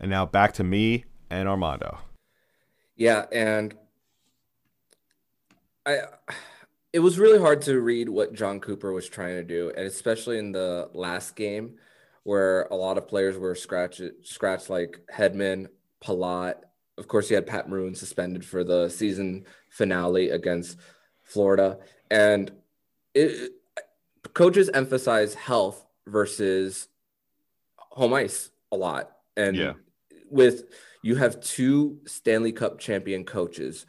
[0.00, 1.98] And now back to me and Armando.
[2.96, 3.74] Yeah, and
[5.84, 5.98] I
[6.92, 10.38] it was really hard to read what Jon Cooper was trying to do, and especially
[10.38, 11.76] in the last game
[12.24, 15.68] where a lot of players were scratched scratched like Hedman,
[16.04, 16.56] Palat.
[16.98, 20.78] Of course, you had Pat Maroon suspended for the season finale against
[21.24, 21.78] Florida,
[22.10, 22.52] and
[23.14, 23.52] it,
[24.34, 26.88] coaches emphasize health versus
[27.76, 29.74] home ice a lot, and Yeah.
[30.30, 30.64] with
[31.02, 33.86] you have two Stanley Cup champion coaches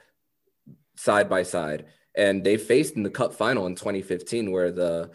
[0.95, 1.85] side by side,
[2.15, 5.11] and they faced in the Cup final in 2015, where the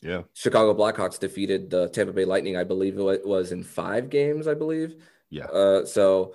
[0.00, 0.22] Yeah.
[0.34, 2.56] Chicago Blackhawks defeated the Tampa Bay Lightning.
[2.56, 4.46] I believe it was in five games.
[4.46, 4.96] I believe.
[5.30, 5.46] Yeah.
[5.46, 6.34] Uh, so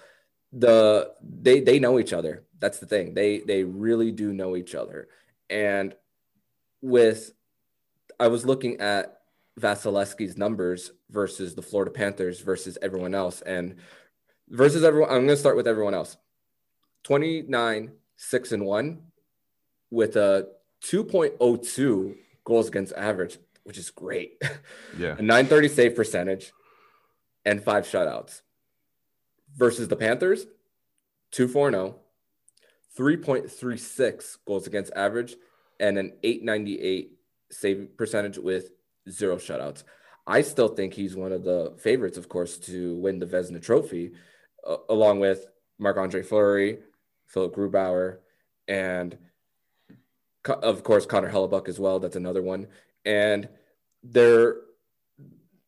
[0.51, 2.45] the they they know each other.
[2.59, 3.13] That's the thing.
[3.13, 5.07] They they really do know each other.
[5.49, 5.95] And
[6.81, 7.31] with
[8.19, 9.19] I was looking at
[9.59, 13.75] Vasilevskiy's numbers versus the Florida Panthers versus everyone else, and
[14.49, 15.09] versus everyone.
[15.09, 16.17] I'm going to start with everyone else.
[17.03, 19.01] 29, six and one,
[19.93, 20.47] with a
[20.85, 24.41] 2.02 goals against average, which is great.
[24.97, 25.15] Yeah.
[25.19, 26.51] a 930 save percentage,
[27.45, 28.41] and five shutouts.
[29.55, 30.47] Versus the Panthers,
[31.31, 31.95] 240,
[32.97, 35.35] 3.36 goals against average,
[35.79, 37.11] and an 898
[37.51, 38.71] save percentage with
[39.07, 39.83] zero shutouts.
[40.25, 44.13] I still think he's one of the favorites, of course, to win the Vezina Trophy,
[44.67, 45.45] uh, along with
[45.77, 46.79] Marc Andre Fleury,
[47.27, 48.17] Philipp Grubauer,
[48.67, 49.17] and
[50.47, 51.99] of course Connor Hellebuyck as well.
[51.99, 52.67] That's another one.
[53.05, 53.47] And
[54.03, 54.57] they're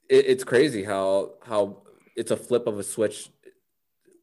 [0.10, 1.84] it, it's crazy how how
[2.16, 3.30] it's a flip of a switch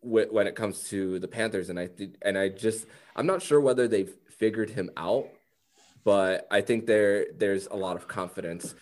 [0.03, 1.71] when it comes to the Panthers.
[1.71, 5.29] And I th- and I just I'm not sure whether they've figured him out,
[6.05, 8.75] but I think there there's a lot of confidence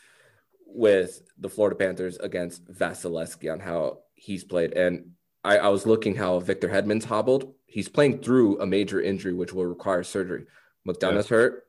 [0.66, 4.72] with the Florida Panthers against Vasilevskiy on how he's played.
[4.72, 7.54] And I, I was looking how Victor Hedman's hobbled.
[7.66, 10.46] He's playing through a major injury, which will require surgery.
[10.86, 11.66] McDonagh's hurt.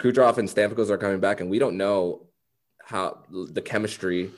[0.00, 2.26] Kucherov and Stamkos are coming back, and we don't know
[2.82, 4.30] how the chemistry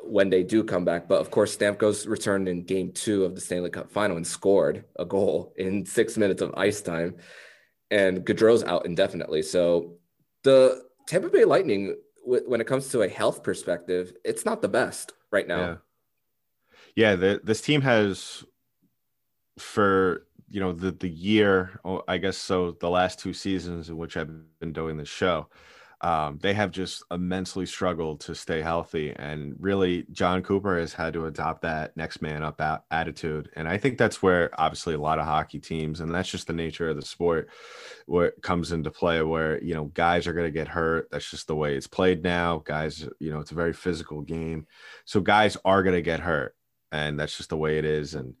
[0.00, 1.08] when they do come back.
[1.08, 4.84] But of course, Stamkos returned in game two of the Stanley Cup final and scored
[4.96, 7.16] a goal in six minutes of ice time.
[7.90, 9.42] And Gaudreau's out indefinitely.
[9.42, 9.98] So
[10.42, 15.12] the Tampa Bay Lightning, when it comes to a health perspective, it's not the best
[15.30, 15.60] right now.
[15.60, 15.76] Yeah.
[16.96, 18.44] Yeah, the, this team has
[19.58, 23.96] for you know the the year, oh, I guess so the last two seasons in
[23.96, 25.48] which I've been doing this show,
[26.00, 29.12] um, they have just immensely struggled to stay healthy.
[29.16, 32.60] And really, Jon Cooper has had to adopt that next man up
[32.92, 33.50] attitude.
[33.56, 36.52] And I think that's where obviously a lot of hockey teams, and that's just the
[36.52, 37.50] nature of the sport,
[38.06, 41.08] where it comes into play, where, you know, guys are going to get hurt.
[41.10, 42.62] That's just the way it's played now.
[42.64, 44.68] Guys, you know, it's a very physical game.
[45.04, 46.54] So guys are going to get hurt.
[46.92, 48.14] And that's just the way it is.
[48.14, 48.36] And,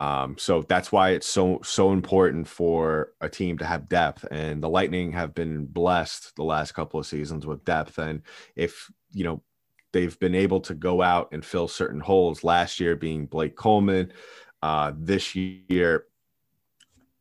[0.00, 4.26] um, so that's why it's so so important for a team to have depth.
[4.30, 7.98] And the Lightning have been blessed the last couple of seasons with depth.
[7.98, 8.22] And
[8.56, 9.42] if you know
[9.92, 14.12] they've been able to go out and fill certain holes, last year being Blake Coleman,
[14.62, 16.06] uh, this year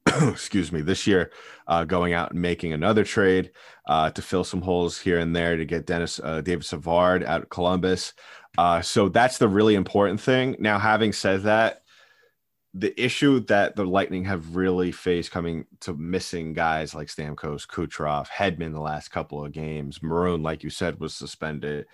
[0.21, 1.31] excuse me, this year,
[1.67, 3.51] uh, going out and making another trade
[3.87, 7.43] uh, to fill some holes here and there to get Dennis uh, David Savard out
[7.43, 8.13] of Columbus.
[8.57, 10.55] Uh, so that's the really important thing.
[10.59, 11.83] Now, having said that,
[12.73, 18.27] the issue that the Lightning have really faced coming to missing guys like Stamkos, Kucherov,
[18.27, 21.87] Hedman the last couple of games, Maroon, like you said, was suspended.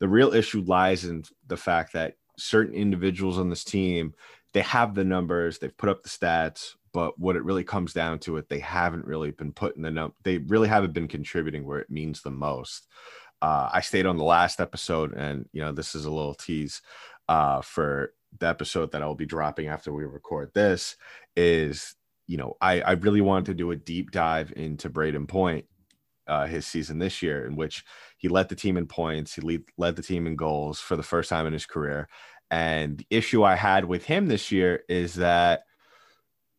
[0.00, 4.14] The real issue lies in the fact that certain individuals on this team,
[4.52, 8.18] they have the numbers, they've put up the stats, but what it really comes down
[8.20, 11.78] to it, they haven't really been putting the num- they really haven't been contributing where
[11.78, 12.88] it means the most.
[13.42, 16.80] Uh, I stayed on the last episode, and you know this is a little tease
[17.28, 20.96] uh, for the episode that I'll be dropping after we record this
[21.36, 21.94] is,
[22.26, 25.66] you know, I, I really wanted to do a deep dive into Brayden Point,
[26.26, 27.84] uh, his season this year, in which
[28.16, 31.02] he led the team in points, he lead, led the team in goals for the
[31.02, 32.08] first time in his career.
[32.50, 35.64] And the issue I had with him this year is that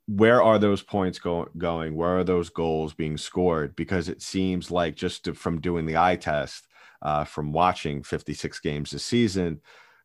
[0.07, 1.95] where are those points go- going?
[1.95, 3.75] Where are those goals being scored?
[3.75, 6.67] Because it seems like just to, from doing the eye test,
[7.01, 9.61] uh, from watching 56 games this season,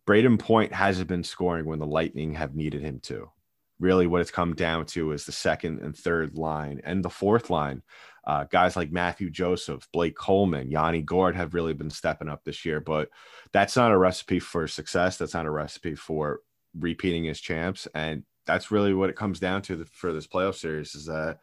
[0.07, 3.31] Brayden Point hasn't been scoring when the Lightning have needed him to.
[3.79, 7.51] Really, what it's come down to is the second and third line and the fourth
[7.51, 7.83] line.
[8.25, 12.65] Uh, guys like Mathieu Joseph, Blake Coleman, Yanni Gourde have really been stepping up this
[12.65, 13.09] year, but
[13.53, 15.17] that's not a recipe for success.
[15.17, 16.41] That's not a recipe for
[16.79, 17.89] repeating as champs.
[17.95, 21.39] And that's really what it comes down to the, for this playoff series is that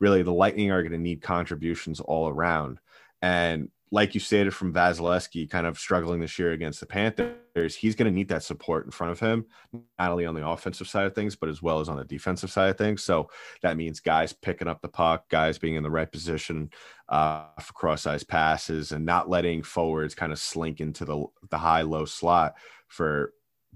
[0.00, 2.78] really the Lightning are going to need contributions all around.
[3.22, 7.94] And like you stated from Vasilevskiy, kind of struggling this year against the Panthers, he's
[7.94, 11.06] going to need that support in front of him, not only on the offensive side
[11.06, 13.04] of things, but as well as on the defensive side of things.
[13.04, 13.30] So
[13.62, 16.70] that means guys picking up the puck, guys being in the right position
[17.08, 22.04] uh, for cross-ice passes, and not letting forwards kind of slink into the the high-low
[22.04, 22.54] slot
[22.88, 23.32] for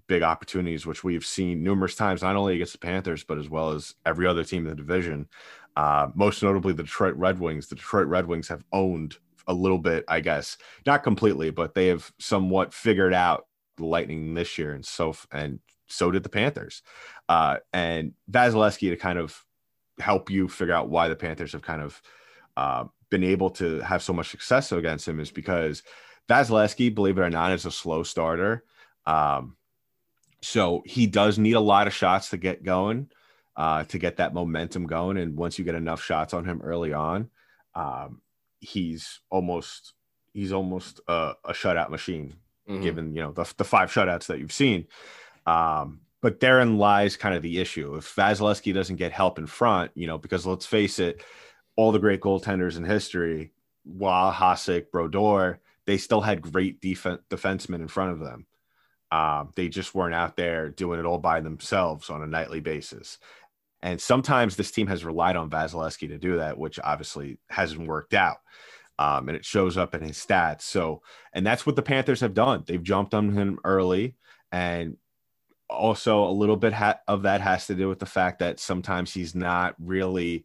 [0.09, 3.71] big opportunities, which we've seen numerous times, not only against the Panthers, but as well
[3.71, 5.29] as every other team in the division.
[5.77, 7.69] Uh, most notably, the Detroit Red Wings.
[7.69, 9.17] The Detroit Red Wings have owned
[9.49, 14.35] a little bit, I guess, not completely, but they have somewhat figured out the Lightning
[14.35, 16.83] this year, and so and so did the Panthers.
[17.29, 19.45] Uh, and Vasilevskiy to kind of
[19.99, 22.03] help you figure out why the Panthers have kind of
[22.57, 25.83] uh, been able to have so much success against him is because
[26.29, 28.65] Vasilevskiy, believe it or not, is a slow starter.
[29.07, 29.57] Um,
[30.43, 33.09] so he does need a lot of shots to get going,
[33.57, 35.17] uh, to get that momentum going.
[35.17, 37.31] And once you get enough shots on him early on,
[37.75, 38.21] um,
[38.61, 39.95] he's almost
[40.33, 42.35] he's almost a, a shutout machine,
[42.69, 42.83] mm-hmm.
[42.83, 44.87] given you know the, the five shutouts that you've seen.
[45.47, 47.95] Um, but therein lies kind of the issue.
[47.97, 51.23] If Vasilevskiy doesn't get help in front, you know, because let's face it,
[51.77, 53.53] all the great goaltenders in history,
[53.85, 58.47] Wah, Hasek, Brodeur, they still had great defense defensemen in front of them.
[59.11, 63.19] Um, they just weren't out there doing it all by themselves on a nightly basis.
[63.83, 68.15] And sometimes this team has relied on Vasilevskiy to do that, which obviously hasn't worked
[68.15, 68.39] out.
[68.99, 70.63] Um, and it shows up in his stats.
[70.63, 72.65] So, and that's what the Panthers have done.
[72.67, 74.17] They've jumped on him early.
[74.51, 74.97] And
[75.71, 79.15] also, a little bit ha- of that has to do with the fact that sometimes
[79.15, 80.45] he's not really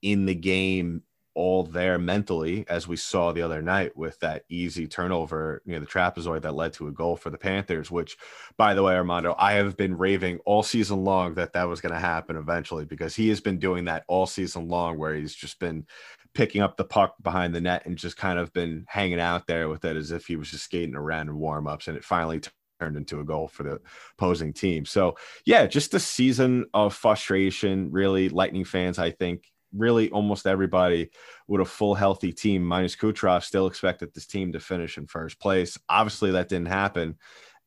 [0.00, 1.02] in the game
[1.34, 5.86] all there mentally, as we saw the other night with that easy turnover near the
[5.86, 7.90] trapezoid that led to a goal for the Panthers.
[7.90, 8.16] Which,
[8.56, 11.94] by the way, Armando, I have been raving all season long that that was going
[11.94, 15.58] to happen eventually because he has been doing that all season long, where he's just
[15.58, 15.86] been
[16.34, 19.68] picking up the puck behind the net and just kind of been hanging out there
[19.68, 22.40] with it as if he was just skating around in warm ups, and it finally.
[22.40, 23.78] T- turned into a goal for the
[24.16, 24.86] opposing team.
[24.86, 27.90] So, yeah, just a season of frustration.
[27.92, 29.44] Really, Lightning fans, I think,
[29.76, 31.10] really almost everybody
[31.48, 35.40] with a full healthy team minus Kucherov still expected this team to finish in first
[35.40, 35.78] place.
[35.88, 37.16] Obviously, that didn't happen,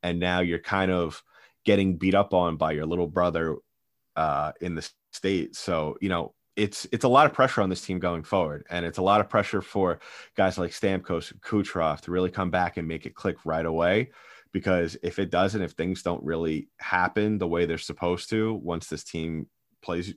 [0.02, 1.24] and now you're kind of
[1.66, 3.58] getting beat up on by your little brother
[4.16, 5.56] uh, in the state.
[5.56, 8.86] So you know it's it's a lot of pressure on this team going forward, and
[8.86, 10.00] it's a lot of pressure for
[10.36, 14.12] guys like Stamkos and Kucherov to really come back and make it click right away.
[14.52, 18.88] Because if it doesn't, if things don't really happen the way they're supposed to, once
[18.88, 19.48] this team
[19.82, 20.14] plays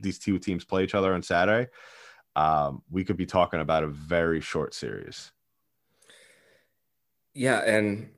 [0.00, 1.70] these two teams play each other on Saturday,
[2.36, 5.32] um, we could be talking about a very short series.
[7.34, 8.10] Yeah, and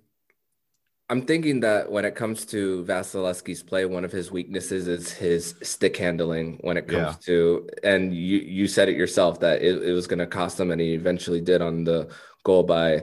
[1.11, 5.55] I'm thinking that when it comes to Vasilevskiy's play, one of his weaknesses is his
[5.63, 7.17] stick handling when it comes Yeah.
[7.27, 10.71] to, and you you said it yourself that it, it was going to cost him,
[10.71, 12.11] and he eventually did on the
[12.45, 13.03] goal by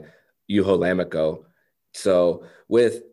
[0.49, 1.43] Juho Lammikko.
[1.93, 3.03] So with,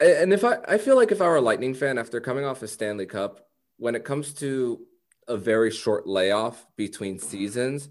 [0.00, 2.62] and if I I feel like if I were a Lightning fan after coming off
[2.62, 3.45] a Stanley Cup,
[3.78, 4.80] when it comes to
[5.28, 7.88] a very short layoff between seasons,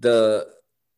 [0.00, 0.46] the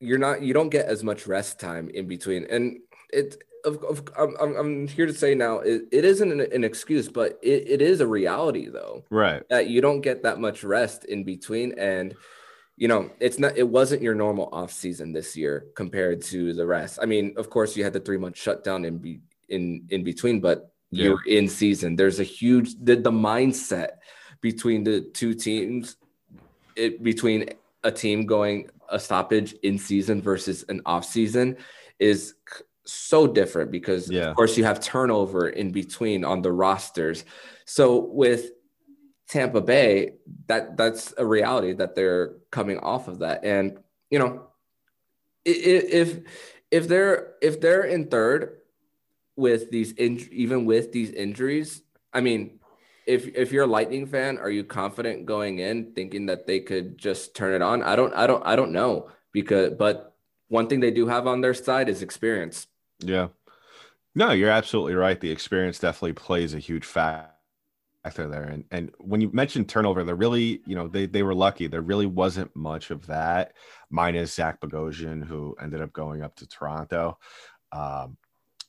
[0.01, 2.45] you're not you don't get as much rest time in between.
[2.51, 2.79] And
[3.13, 7.09] it of, of I'm, I'm- here to say now it, it isn't an, an excuse
[7.09, 9.43] but it, it is a reality though Right.
[9.49, 11.73] that you don't get that much rest in between.
[11.79, 12.15] And
[12.77, 16.67] you know it's not it wasn't your normal off season this year compared to the
[16.67, 16.99] rest.
[17.03, 20.41] I mean of course you had the three month shutdown in be in in between
[20.41, 21.05] but Yeah.
[21.05, 23.99] you're in season there's a huge the, the mindset
[24.41, 25.97] between the two teams
[26.77, 27.51] it between
[27.83, 31.57] a team going a stoppage in season versus an off season
[31.99, 32.35] is
[32.85, 34.31] so different because Yeah.
[34.31, 37.25] of course you have turnover in between on the rosters
[37.65, 38.53] so with
[39.29, 40.13] Tampa Bay,
[40.47, 43.45] that that's a reality that they're coming off of that.
[43.45, 43.77] And
[44.09, 44.47] you know,
[45.45, 46.21] if
[46.71, 48.56] if they're if they're in third
[49.37, 51.83] with these in, even with these injuries,
[52.13, 52.59] I mean,
[53.07, 56.99] if if you're a Lightning fan, are you confident going in thinking that they could
[56.99, 57.83] just turn it on?
[57.83, 60.15] I don't I don't I don't know because but
[60.49, 62.67] one thing they do have on their side is experience.
[63.01, 63.29] Yeah.
[64.15, 65.21] No, you're absolutely right.
[65.21, 67.29] The experience definitely plays a huge factor
[68.05, 68.45] there.
[68.45, 71.67] And and when you mentioned turnover, they're really, you know, they they were lucky.
[71.67, 73.53] There really wasn't much of that,
[73.91, 77.19] minus Zach Bogosian, who ended up going up to Toronto.
[77.73, 78.17] Um,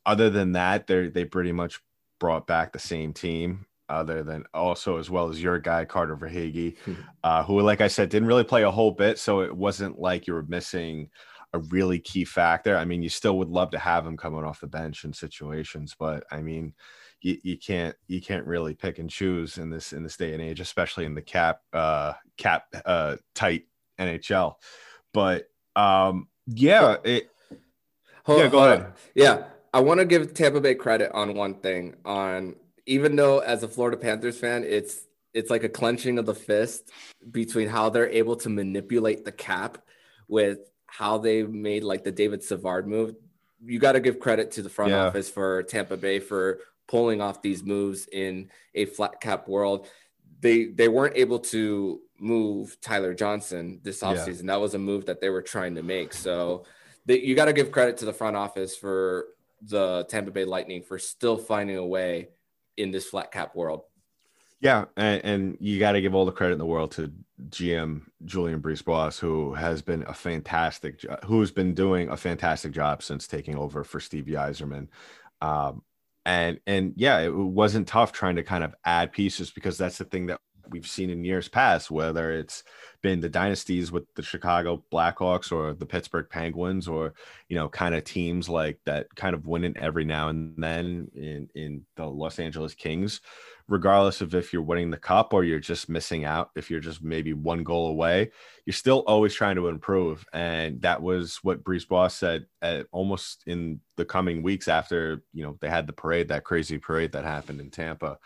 [0.08, 1.80] other than that, they they pretty much
[2.20, 3.66] brought back the same team.
[3.90, 6.76] Other than also as well as your guy Carter Verhaeghe,
[7.24, 10.28] uh, who, like I said, didn't really play a whole bit, so it wasn't like
[10.28, 11.10] you were missing
[11.54, 12.76] a really key factor.
[12.76, 15.96] I mean, you still would love to have him coming off the bench in situations,
[15.98, 16.74] but I mean,
[17.22, 20.42] you, you can't you can't really pick and choose in this in this day and
[20.42, 23.64] age, especially in the cap uh cap uh tight
[23.98, 24.56] NHL.
[25.14, 25.48] But
[25.78, 27.30] um yeah, it
[28.26, 28.82] Hold- Yeah, go ahead.
[28.82, 28.94] on.
[29.16, 29.44] Yeah,
[29.78, 31.98] I want to give Tampa Bay credit on one thing.
[32.04, 32.56] On
[32.88, 35.02] even though as a Florida Panthers fan, it's
[35.36, 36.90] it's like a clenching of the fist
[37.30, 39.78] between how they're able to manipulate the cap
[40.28, 43.14] with how they made like the David Savard move.
[43.64, 45.06] You got to give credit to the front Yeah.
[45.06, 49.88] office for Tampa Bay for pulling off these moves in a flat cap world.
[50.42, 54.16] They they weren't able to move Tyler Johnson this Yeah.
[54.16, 54.48] offseason.
[54.48, 56.14] That was a move that they were trying to make.
[56.14, 56.66] So
[57.06, 59.28] they, you got to give credit to the front office for
[59.62, 62.30] the Tampa Bay Lightning for still finding a way
[62.78, 63.82] in this flat cap world.
[64.60, 67.14] Yeah, and, and you got to give all the credit in the world to
[67.50, 73.28] GM Julien BriseBois, who has been a fantastic, who's been doing a fantastic job since
[73.28, 74.88] taking over for Stevie Yzerman.
[75.42, 75.84] Um,
[76.26, 80.06] and and yeah, it wasn't tough trying to kind of add pieces because that's the
[80.06, 82.64] thing that we've seen in years past, whether it's
[83.02, 87.14] been the dynasties with the Chicago Blackhawks or the Pittsburgh Penguins, or
[87.50, 91.10] you know, kind of teams like that, kind of win it every now and then
[91.16, 93.22] in in the Los Angeles Kings
[93.70, 97.04] regardless of if you're winning the cup or you're just missing out, if you're just
[97.04, 98.32] maybe one goal away,
[98.66, 100.26] you're still always trying to improve.
[100.32, 105.58] And that was what BriseBois said at almost in the coming weeks after, you know,
[105.60, 108.18] they had the parade, that crazy parade that happened in Tampa.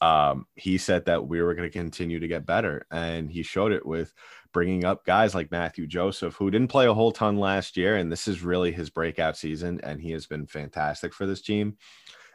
[0.00, 2.86] Um, he said that we were going to continue to get better.
[2.90, 4.12] And he showed it with
[4.52, 7.96] bringing up guys like Mathieu Joseph, who didn't play a whole ton last year.
[7.96, 9.80] And this is really his breakout season.
[9.82, 11.76] And he has been fantastic for this team.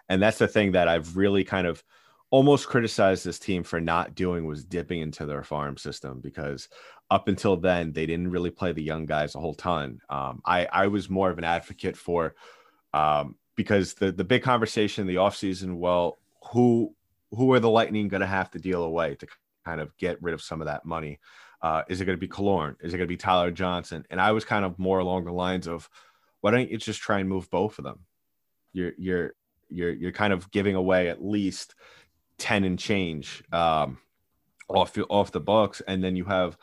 [0.09, 1.83] And that's the thing that I've really kind of
[2.33, 6.67] almost criticized this team for not doing was dipping into their farm system because
[7.11, 10.01] up until then they didn't really play the young guys a whole ton.
[10.09, 12.33] Um, I I was more of an advocate for
[12.91, 16.17] um, because the the big conversation in the offseason, well,
[16.51, 16.95] who
[17.35, 19.27] who are the Lightning going to have to deal away to
[19.65, 21.19] kind of get rid of some of that money?
[21.61, 22.75] Uh, is it going to be Killorn?
[22.81, 24.05] Is it going to be Tyler Johnson?
[24.09, 25.89] And I was kind of more along the lines of,
[26.41, 27.99] why don't you just try and move both of them?
[28.73, 29.33] You're you're
[29.69, 31.75] you're you're kind of giving away at least
[32.39, 33.97] 10 and change um,
[34.67, 36.57] off off the books, and then you have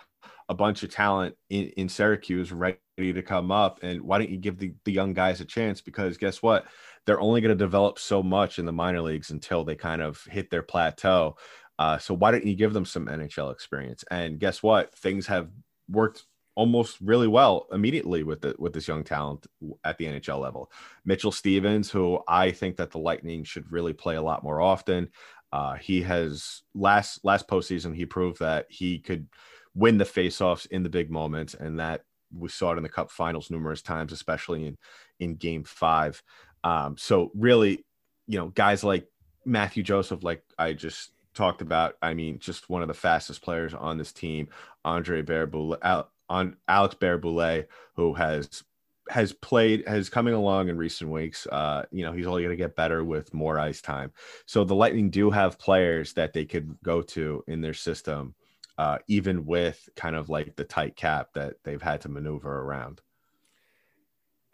[0.51, 3.79] a bunch of talent in, in Syracuse ready to come up.
[3.83, 5.81] And why don't you give the, the young guys a chance?
[5.81, 6.67] Because guess what?
[7.07, 10.23] They're only going to develop so much in the minor leagues until they kind of
[10.25, 11.37] hit their plateau.
[11.79, 14.05] Uh, so why don't you give them some NHL experience?
[14.11, 14.95] And guess what?
[14.95, 15.49] Things have
[15.89, 16.25] worked
[16.55, 19.47] almost really well immediately with the with this young talent
[19.85, 20.71] at the NHL level.
[21.05, 25.09] Mitchell Stevens, who I think that the Lightning should really play a lot more often.
[25.53, 29.27] Uh, he has last last postseason he proved that he could
[29.75, 33.11] win the faceoffs in the big moments, and that we saw it in the Cup
[33.11, 34.79] Finals numerous times, especially in
[35.19, 36.23] in Game Five.
[36.65, 37.85] Um, so really,
[38.27, 39.07] you know, guys like
[39.45, 41.97] Mathieu Joseph, like I just talked about.
[42.03, 44.49] I mean, just one of the fastest players on this team.
[44.85, 48.65] Andre Barré-Boulet, on Alex Barré-Boulet, who has
[49.09, 51.47] has played has coming along in recent weeks.
[51.47, 54.13] Uh, you know, he's only going to get better with more ice time.
[54.47, 58.35] So the Lightning do have players that they could go to in their system,
[58.79, 63.01] uh, even with kind of like the tight cap that they've had to maneuver around.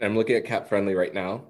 [0.00, 1.44] I'm looking at cap friendly right now.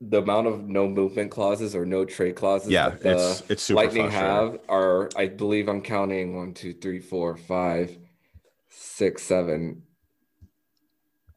[0.00, 3.62] The amount of no movement clauses or no trade clauses Yeah, that the it's it's
[3.62, 7.98] super Lightning have are, I believe I'm counting one, two, three, four, five,
[8.68, 9.82] six, seven,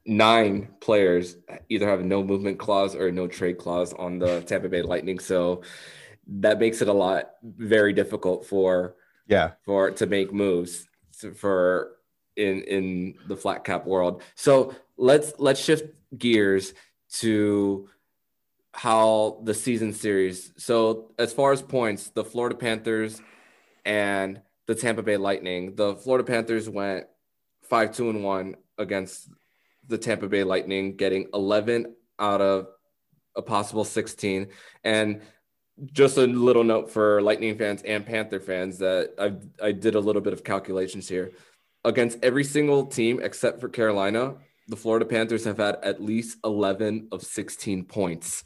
[0.06, 1.38] nine players
[1.70, 5.20] either have no movement clause or no trade clause on the Tampa Bay Lightning.
[5.20, 5.64] So
[6.28, 8.96] that makes it a lot very difficult for
[9.28, 10.88] Yeah, for to make moves
[11.36, 11.98] for
[12.36, 14.22] in in the flat cap world.
[14.36, 16.74] So let's let's shift gears
[17.20, 17.90] to
[18.74, 20.52] how the season series.
[20.58, 23.22] So as far as points, the Florida Panthers
[23.86, 25.76] and the Tampa Bay Lightning.
[25.76, 27.06] The Florida Panthers went
[27.70, 29.30] five two and one against
[29.88, 32.68] the Tampa Bay Lightning, getting eleven out of
[33.36, 34.48] a possible sixteen,
[34.84, 35.22] and
[35.92, 40.00] just a little note for Lightning fans and Panther fans that I I did a
[40.00, 41.32] little bit of calculations here.
[41.86, 44.36] Against every single team except for Carolina,
[44.70, 48.46] the Florida Panthers have had at least 11 of 16 points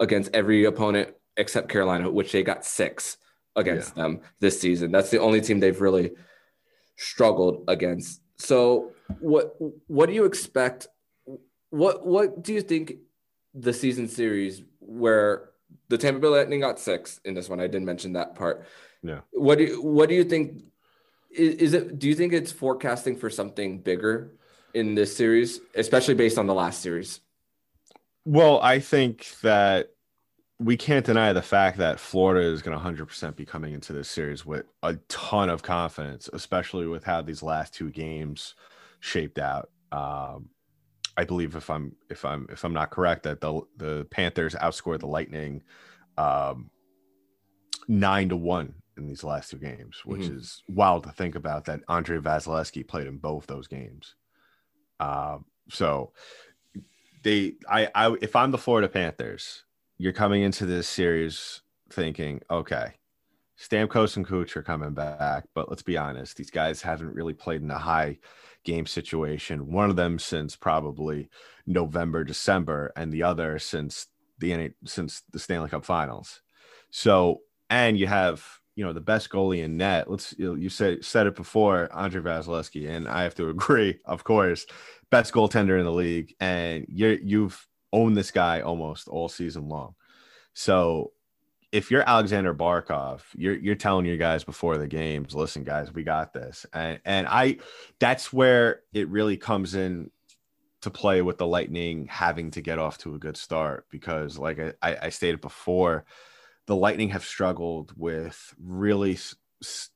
[0.00, 3.16] against every opponent except Carolina, which they got six
[3.56, 4.90] against them this season.
[4.92, 6.12] That's the only team they've really
[6.96, 8.20] struggled against.
[8.36, 9.54] So, what
[9.86, 10.88] what do you expect?
[11.70, 12.94] What what do you think
[13.54, 15.50] the season series where
[15.88, 17.60] the Tampa Bay Lightning got six in this one?
[17.60, 18.66] I didn't mention that part.
[19.02, 19.20] Yeah.
[19.32, 20.64] What do you, what do you think?
[21.30, 21.98] Is, is it?
[21.98, 24.32] Do you think it's forecasting for something bigger
[24.74, 27.20] in this series, especially based on the last series?
[28.24, 29.90] Well, I think that
[30.58, 34.08] we can't deny the fact that Florida is going to 100% be coming into this
[34.08, 38.54] series with a ton of confidence, especially with how these last two games
[39.00, 39.70] shaped out.
[39.90, 40.50] Um,
[41.16, 45.00] I believe if I'm if I'm if I'm not correct that the the Panthers outscored
[45.00, 45.62] the Lightning
[46.16, 46.70] um,
[47.88, 50.36] nine to one in these last two games, which Mhm.
[50.38, 51.64] is wild to think about.
[51.66, 54.14] That Andrei Vasilevskiy played in both those games.
[55.00, 56.12] Um, so
[57.22, 59.64] they I I if I'm the Florida Panthers,
[59.98, 62.94] you're coming into this series thinking, okay,
[63.58, 67.62] Stamkos and Cooch are coming back, but let's be honest, these guys haven't really played
[67.62, 68.18] in a high
[68.64, 69.70] game situation.
[69.70, 71.28] One of them since probably
[71.66, 74.06] November, December, and the other since
[74.38, 76.42] the since the Stanley Cup Finals.
[76.90, 78.44] So, and you have
[78.74, 80.10] you know the best goalie in net.
[80.10, 83.98] Let's you, you said said it before, Andrei Vasilevskiy, and I have to agree.
[84.04, 84.66] Of course,
[85.10, 89.94] best goaltender in the league, and you're you've owned this guy almost all season long.
[90.54, 91.12] So
[91.72, 96.04] if you're Alexander Barkov, you're you're telling your guys before the games, listen, guys, we
[96.04, 96.66] got this.
[96.72, 97.58] And and I
[97.98, 100.10] that's where it really comes in
[100.82, 104.58] to play with the Lightning having to get off to a good start because like
[104.82, 106.04] I, I stated before,
[106.66, 109.90] the Lightning have struggled with really s- s-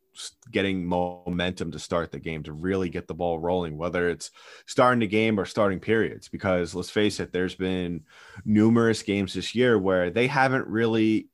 [0.50, 4.30] getting momentum to start the game to really get the ball rolling whether it's
[4.66, 6.28] starting the game or starting periods.
[6.28, 8.02] Because let's face it there's been
[8.44, 11.28] numerous games this year where they haven't really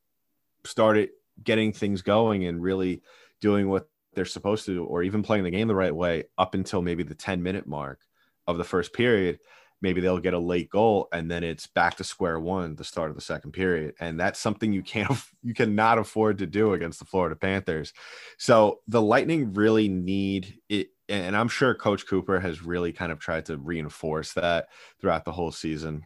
[0.65, 1.11] started
[1.43, 3.03] getting things going and really
[3.41, 6.83] doing what they're supposed to or even playing the game the right way up until
[6.83, 8.01] maybe the 10 minute mark
[8.47, 9.39] of the first period
[9.83, 13.11] maybe they'll get a late goal and then it's back to square one the start
[13.11, 13.95] of the second period.
[14.01, 15.11] And that's something you can't
[15.43, 17.93] you cannot afford to do against the Florida Panthers.
[18.39, 23.19] So the Lightning really need it and I'm sure coach Cooper has really kind of
[23.19, 24.69] tried to reinforce that
[25.01, 26.05] throughout the whole season.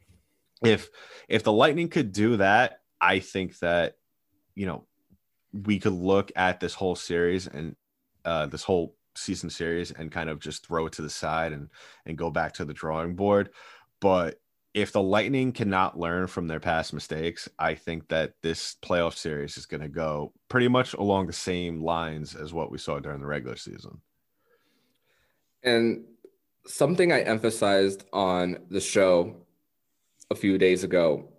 [0.64, 0.88] If
[1.28, 3.96] if the Lightning could do that I think that
[4.54, 4.86] you know
[5.52, 7.76] we could look at this whole series and
[8.24, 11.68] uh, this whole season series and kind of just throw it to the side and
[12.06, 13.50] and go back to the drawing board.
[14.00, 14.38] But
[14.76, 19.56] if the Lightning cannot learn from their past mistakes, I think that this playoff series
[19.56, 23.20] is going to go pretty much along the same lines as what we saw during
[23.20, 24.02] the regular season.
[25.62, 26.04] And
[26.66, 29.46] something I emphasized on the show
[30.30, 31.32] a few days ago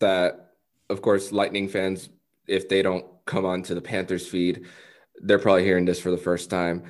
[0.00, 0.52] that,
[0.90, 2.10] of course, Lightning fans,
[2.46, 4.66] if they don't come onto the Panthers feed,
[5.22, 6.82] they're probably hearing this for the first time.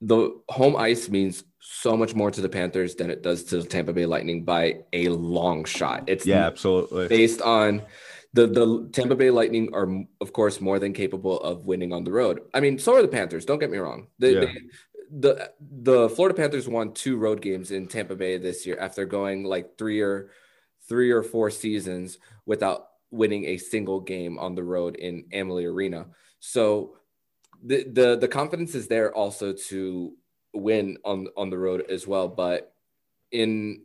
[0.00, 3.68] The home ice means so much more to the Panthers than it does to the
[3.68, 6.04] Tampa Bay Lightning by a long shot.
[6.06, 7.08] It's Yeah, absolutely.
[7.08, 7.82] based on
[8.32, 9.88] the the Tampa Bay Lightning are
[10.20, 12.40] of course more than capable of winning on the road.
[12.54, 13.44] I mean, so are the Panthers.
[13.44, 14.06] Don't get me wrong.
[14.18, 14.40] They, Yeah.
[14.40, 14.54] they,
[15.12, 19.44] the the Florida Panthers won two road games in Tampa Bay this year after going
[19.44, 20.30] like three or
[20.88, 26.06] three or four seasons without winning a single game on the road in Amalie Arena.
[26.38, 26.96] So
[27.64, 30.14] the the the confidence is there also to
[30.52, 32.28] win on on the road as well.
[32.28, 32.72] But
[33.30, 33.82] in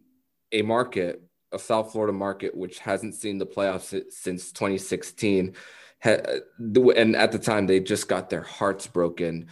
[0.51, 1.21] a market,
[1.51, 5.55] a South Florida market, which hasn't seen the playoffs since 2016,
[6.03, 9.47] and at the time they just got their hearts broken,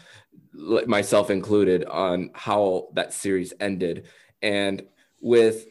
[0.53, 4.07] myself included, on how that series ended,
[4.41, 4.83] and
[5.21, 5.65] with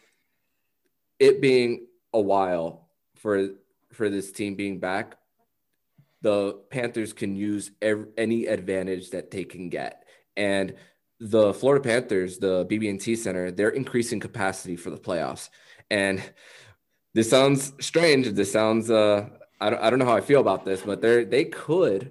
[1.18, 3.48] it being a while for
[3.92, 5.16] for this team being back,
[6.22, 10.04] the Panthers can use every, any advantage that they can get.
[10.36, 10.74] And
[11.20, 15.50] the Florida Panthers, the BB&T Center, they're increasing capacity for the playoffs.
[15.90, 16.22] And
[17.14, 18.28] this sounds strange.
[18.30, 19.28] This sounds uh,
[19.60, 22.10] I don't I don't know how I feel about this, but they they could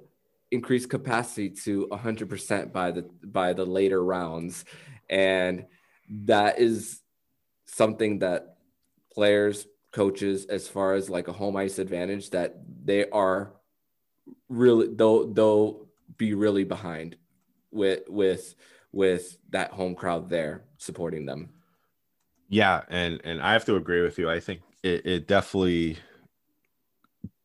[0.52, 4.66] increase capacity to 100% by the by the later rounds,
[5.10, 5.66] and
[6.10, 7.02] that is
[7.66, 8.58] something that
[9.14, 13.54] players, coaches, as far as like a home ice advantage, that they are
[14.50, 17.16] really they'll they'll be really behind
[17.72, 18.56] with with
[18.92, 21.50] with that home crowd there supporting them.
[22.50, 24.30] Yeah, and and I have to agree with you.
[24.30, 25.98] I think it, it definitely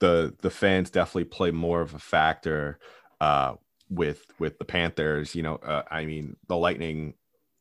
[0.00, 2.78] the the fans definitely play more of a factor
[3.20, 3.54] uh,
[3.88, 5.34] with with the Panthers.
[5.34, 7.14] You know, uh, I mean, the Lightning.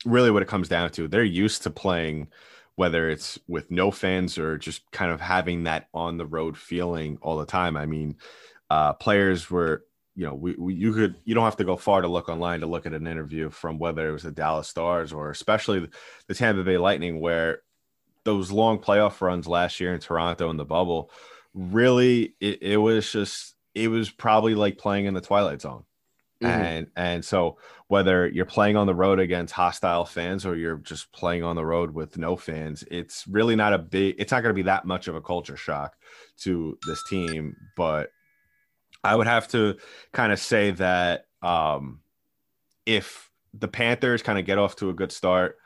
[0.06, 2.28] Really, what it comes down to, they're used to playing,
[2.76, 7.18] whether it's with no fans or just kind of having that on the road feeling
[7.24, 7.76] all the time.
[7.76, 8.18] I mean,
[8.70, 9.84] uh, players were
[10.16, 12.62] you know, we, we, you could you don't have to go far to look online
[12.62, 15.90] to look at an interview from whether it was the Dallas Stars or especially
[16.28, 17.60] the Tampa Bay Lightning, where
[18.24, 21.12] those long playoff runs last year in Toronto in the bubble,
[21.54, 25.84] really it, it was just it was probably like playing in the twilight zone.
[26.42, 26.62] Mm-hmm.
[26.62, 27.58] And and so
[27.88, 31.66] whether you're playing on the road against hostile fans or you're just playing on the
[31.66, 34.86] road with no fans, it's really not a big it's not going to be that
[34.86, 35.98] much of a culture shock
[36.38, 38.12] to this team, but
[39.06, 39.78] I would have to
[40.14, 42.02] kind of say that um,
[42.86, 45.58] if the Panthers kind of get off to a good start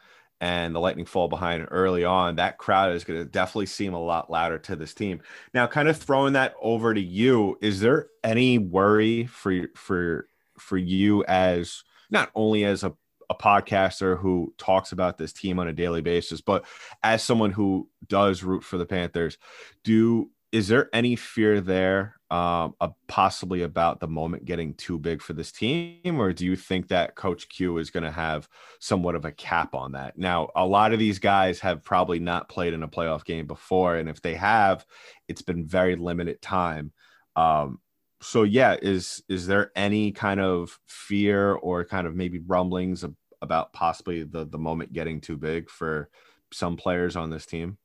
[0.42, 4.02] and the Lightning fall behind early on, that crowd is going to definitely seem a
[4.02, 5.22] lot louder to this team.
[5.54, 10.28] Now, kind of throwing that over to you, is there any worry for for
[10.58, 12.94] for you as not only as a
[13.30, 16.66] a podcaster who talks about this team on a daily basis, but
[17.04, 19.38] as someone who does root for the Panthers,
[19.84, 25.22] do is there any fear there um, uh, possibly about the moment getting too big
[25.22, 28.48] for this team, or do you think that Coach Q is going to have
[28.80, 30.18] somewhat of a cap on that?
[30.18, 33.96] Now, a lot of these guys have probably not played in a playoff game before,
[33.96, 34.86] and if they have,
[35.28, 36.92] it's been very limited time.
[37.36, 37.80] Um,
[38.22, 43.06] so, yeah, is is there any kind of fear or kind of maybe rumblings
[43.42, 46.10] about possibly the the moment getting too big for
[46.52, 47.78] some players on this team?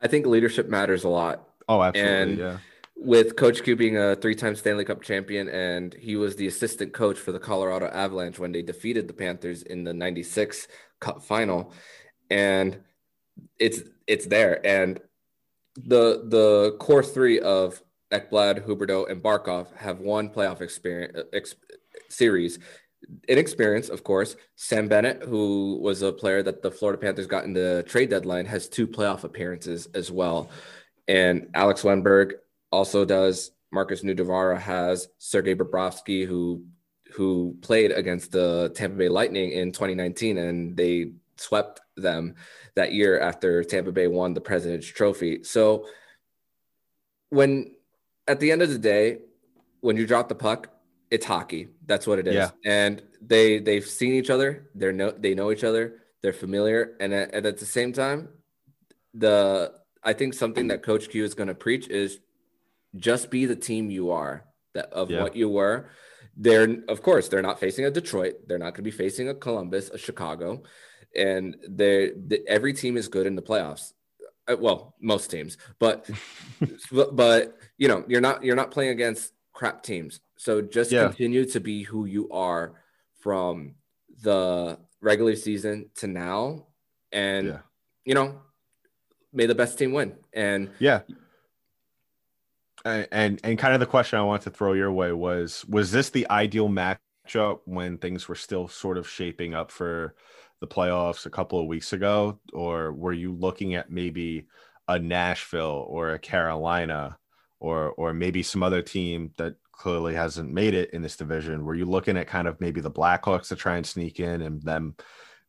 [0.00, 1.48] I think leadership matters a lot.
[1.68, 2.22] Oh, absolutely.
[2.22, 2.58] And yeah
[2.98, 7.16] with Coach Q being a three-time Stanley Cup champion, and he was the assistant coach
[7.16, 10.66] for the Colorado Avalanche when they defeated the Panthers in the '96
[11.00, 11.72] Cup final,
[12.28, 12.80] and
[13.58, 14.64] it's it's there.
[14.66, 15.00] And
[15.76, 17.80] the the core three of
[18.10, 21.54] Ekblad, Huberdeau, and Barkov have one playoff experience ex,
[22.08, 22.58] series.
[23.28, 24.36] Inexperience, of course.
[24.56, 28.46] Sam Bennett, who was a player that the Florida Panthers got in the trade deadline,
[28.46, 30.50] has two playoff appearances as well.
[31.06, 32.32] And Alex Wennberg
[32.70, 33.52] also does.
[33.70, 36.64] Markus Nutivaara has Sergei Bobrovsky, who
[37.14, 42.34] who played against the Tampa Bay Lightning in 2019, and they swept them
[42.74, 45.42] that year after Tampa Bay won the President's Trophy.
[45.42, 45.86] So
[47.30, 47.74] when
[48.26, 49.18] at the end of the day,
[49.80, 50.68] when you drop the puck,
[51.10, 51.68] it's hockey.
[51.86, 52.34] That's what it is.
[52.34, 52.50] Yeah.
[52.64, 54.68] And they they've seen each other.
[54.74, 55.96] They're no they know each other.
[56.22, 56.96] They're familiar.
[57.00, 58.28] And at, and at the same time,
[59.14, 62.20] the I think something that Coach Q is going to preach is
[62.96, 64.44] just be the team you are
[64.74, 65.22] that of yeah.
[65.22, 65.88] what you were.
[66.36, 68.46] They're of course they're not facing a Detroit.
[68.46, 70.62] They're not going to be facing a Columbus, a Chicago,
[71.16, 72.12] and they
[72.46, 73.92] every team is good in the playoffs.
[74.46, 76.08] Uh, well, most teams, but
[77.12, 80.20] but you know you're not you're not playing against crap teams.
[80.36, 81.08] So just yeah.
[81.08, 82.74] continue to be who you are
[83.18, 83.74] from
[84.22, 86.66] the regular season to now,
[87.10, 87.58] and yeah.
[88.04, 88.40] you know,
[89.32, 90.14] may the best team win.
[90.32, 91.00] And yeah,
[92.84, 96.10] and and kind of the question I wanted to throw your way was was this
[96.10, 100.14] the ideal matchup when things were still sort of shaping up for
[100.60, 104.46] the playoffs a couple of weeks ago, or were you looking at maybe
[104.86, 107.18] a Nashville or a Carolina
[107.60, 111.64] or or maybe some other team that clearly hasn't made it in this division.
[111.64, 114.60] Were you looking at kind of maybe the Blackhawks to try and sneak in and
[114.62, 114.96] them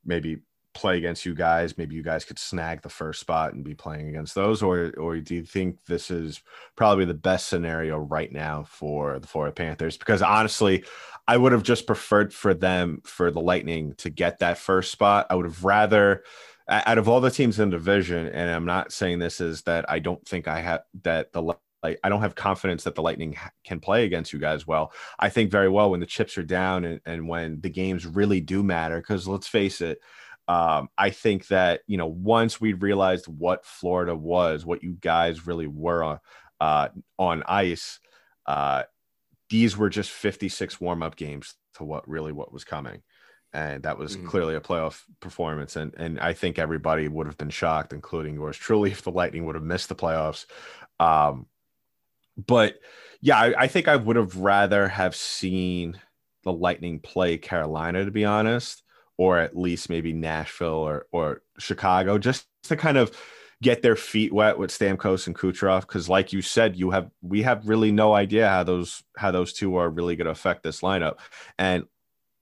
[0.05, 0.37] maybe
[0.73, 1.77] play against you guys?
[1.77, 5.19] Maybe you guys could snag the first spot and be playing against those, or or
[5.19, 6.41] do you think this is
[6.75, 9.97] probably the best scenario right now for the Florida Panthers?
[9.97, 10.83] Because honestly,
[11.27, 15.27] I would have just preferred for them for the Lightning to get that first spot.
[15.29, 16.23] I would have rather
[16.69, 19.89] out of all the teams in the division, and I'm not saying this is that
[19.89, 23.37] I don't think I have that the like I don't have confidence that the Lightning
[23.63, 24.91] can play against you guys well.
[25.17, 28.41] I think very well when the chips are down and, and when the games really
[28.41, 28.97] do matter.
[28.97, 29.99] Because let's face it,
[30.47, 35.47] um, I think that you know once we realized what Florida was, what you guys
[35.47, 36.19] really were on
[36.59, 37.99] uh, on ice,
[38.45, 38.83] uh,
[39.49, 43.01] these were just 56 warm up games to what really what was coming
[43.53, 44.27] and that was mm-hmm.
[44.27, 45.75] clearly a playoff performance.
[45.75, 49.45] And and I think everybody would have been shocked, including yours truly, if the Lightning
[49.45, 50.45] would have missed the playoffs.
[50.99, 51.47] Um,
[52.47, 52.79] but
[53.21, 55.99] yeah, I, I think I would have rather have seen
[56.43, 58.83] the Lightning play Carolina, to be honest,
[59.17, 63.11] or at least maybe Nashville or or Chicago, just to kind of
[63.61, 65.81] get their feet wet with Stamkos and Kucherov.
[65.81, 69.53] Because, like you said, you have we have really no idea how those how those
[69.53, 71.17] two are really going to affect this lineup.
[71.57, 71.85] And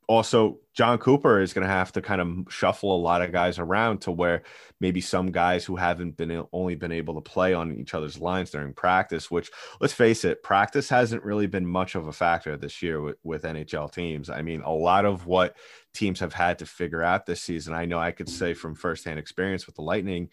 [0.07, 3.59] also Jon Cooper is going to have to kind of shuffle a lot of guys
[3.59, 4.43] around to where
[4.79, 8.51] maybe some guys who haven't been only been able to play on each other's lines
[8.51, 9.51] during practice, which
[9.81, 13.43] let's face it, practice hasn't really been much of a factor this year with, with
[13.43, 14.29] NHL teams.
[14.29, 15.57] I mean, a lot of what
[15.93, 19.19] teams have had to figure out this season, I know I could say from firsthand
[19.19, 20.29] experience with the Lightning,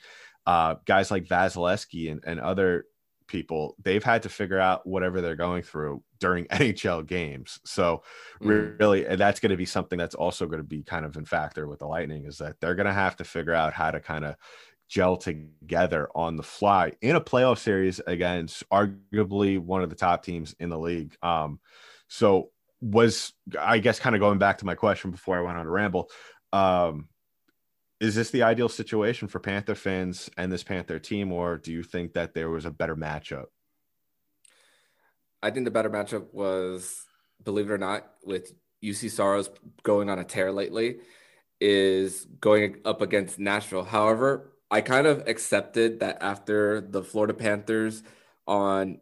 [0.47, 2.87] uh, guys like Vasilevskiy and, and other
[3.27, 7.61] people, they've had to figure out whatever they're going through during NHL games.
[7.65, 8.03] So
[8.43, 8.79] mm.
[8.79, 11.67] really, that's going to be something that's also going to be kind of in factor
[11.67, 14.25] with the Lightning is that they're going to have to figure out how to kind
[14.25, 14.37] of
[14.89, 20.23] gel together on the fly in a playoff series against arguably one of the top
[20.23, 21.17] teams in the league.
[21.23, 21.59] Um,
[22.09, 22.51] so
[22.81, 25.71] was I guess kind of going back to my question before I went on a
[25.71, 26.11] ramble.
[26.53, 27.09] Um,
[28.05, 31.83] is this the ideal situation for Panther fans and this Panther team, or do you
[31.83, 33.47] think that there was a better matchup?
[35.43, 37.07] I think the better matchup was,
[37.43, 38.53] believe it or not, with
[38.83, 39.49] Juuse Saros
[39.83, 40.99] going on a tear lately,
[41.63, 43.85] is going up against Nashville.
[43.85, 48.03] However, I kind of accepted that after the Florida Panthers
[48.47, 49.01] on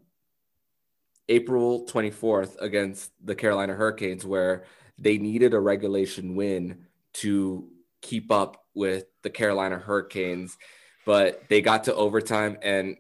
[1.29, 4.65] April 24th against the Carolina Hurricanes, where
[4.97, 7.69] they needed a regulation win to
[8.01, 10.57] keep up with the Carolina Hurricanes,
[11.05, 12.59] but they got to overtime.
[12.63, 12.97] And,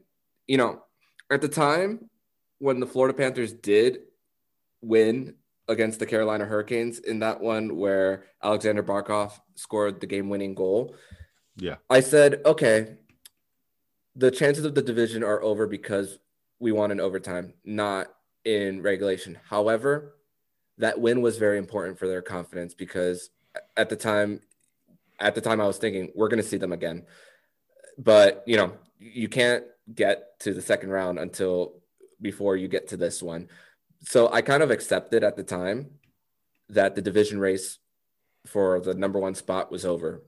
[0.46, 0.82] you know,
[1.30, 2.10] at the time
[2.58, 4.00] when the Florida Panthers did
[4.80, 5.34] win
[5.68, 10.94] against the Carolina Hurricanes in that one where Alexander Barkov scored the game winning goal.
[11.56, 11.76] Yeah.
[11.88, 12.96] I said, okay,
[14.16, 16.18] the chances of the division are over because
[16.58, 18.08] we won in overtime, not
[18.44, 19.38] in regulation.
[19.48, 20.16] However,
[20.78, 23.30] that win was very important for their confidence because
[23.76, 24.40] at the time
[25.22, 27.06] at the time I was thinking we're going to see them again.
[27.96, 29.64] But, you know, you can't
[29.94, 31.74] get to the second round until
[32.20, 33.48] before you get to this one.
[34.02, 35.92] So I kind of accepted at the time
[36.68, 37.78] that the division race
[38.46, 40.22] for the number one spot was over.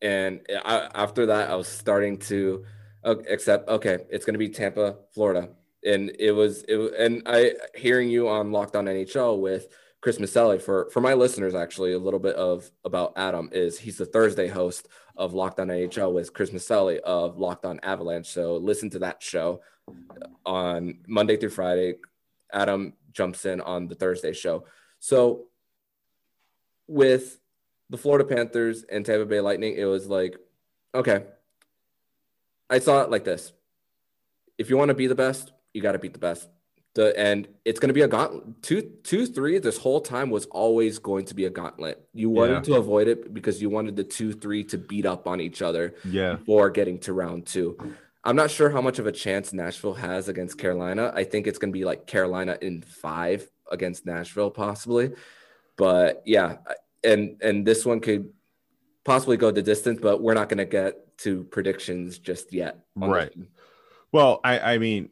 [0.00, 2.64] And I, after that, I was starting to
[3.04, 5.50] uh, accept, okay, it's going to be Tampa, Florida.
[5.84, 9.68] And it was, it and I hearing you on Locked On NHL with
[10.02, 13.96] Chris Maselli for for my listeners actually a little bit of about Adam is he's
[13.96, 18.26] the Thursday host of Locked On NHL with Chris Maselli of Locked On Avalanche.
[18.26, 19.62] So listen to that show
[20.44, 21.94] on Monday through Friday.
[22.52, 24.64] Adam jumps in on the Thursday show.
[24.98, 25.44] So
[26.88, 27.38] with
[27.88, 30.36] the Florida Panthers and Tampa Bay Lightning, it was like,
[30.94, 31.24] okay,
[32.68, 33.52] I saw it like this.
[34.58, 36.48] If you want to be the best, you got to beat the best.
[36.94, 38.62] The, and it's going to be a gauntlet.
[38.62, 39.58] Two, two, three.
[39.58, 42.06] This whole time was always going to be a gauntlet.
[42.12, 42.74] You wanted yeah.
[42.74, 45.94] to avoid it because you wanted the two, three to beat up on each other.
[46.04, 46.34] Yeah.
[46.34, 47.78] Before getting to round two,
[48.24, 51.12] I'm not sure how much of a chance Nashville has against Carolina.
[51.14, 55.12] I think it's going to be like Carolina in five against Nashville, possibly.
[55.76, 56.58] But yeah,
[57.02, 58.30] and and this one could
[59.04, 62.78] possibly go the distance, but we're not going to get to predictions just yet.
[62.94, 63.32] Right.
[64.12, 65.08] Well, I I mean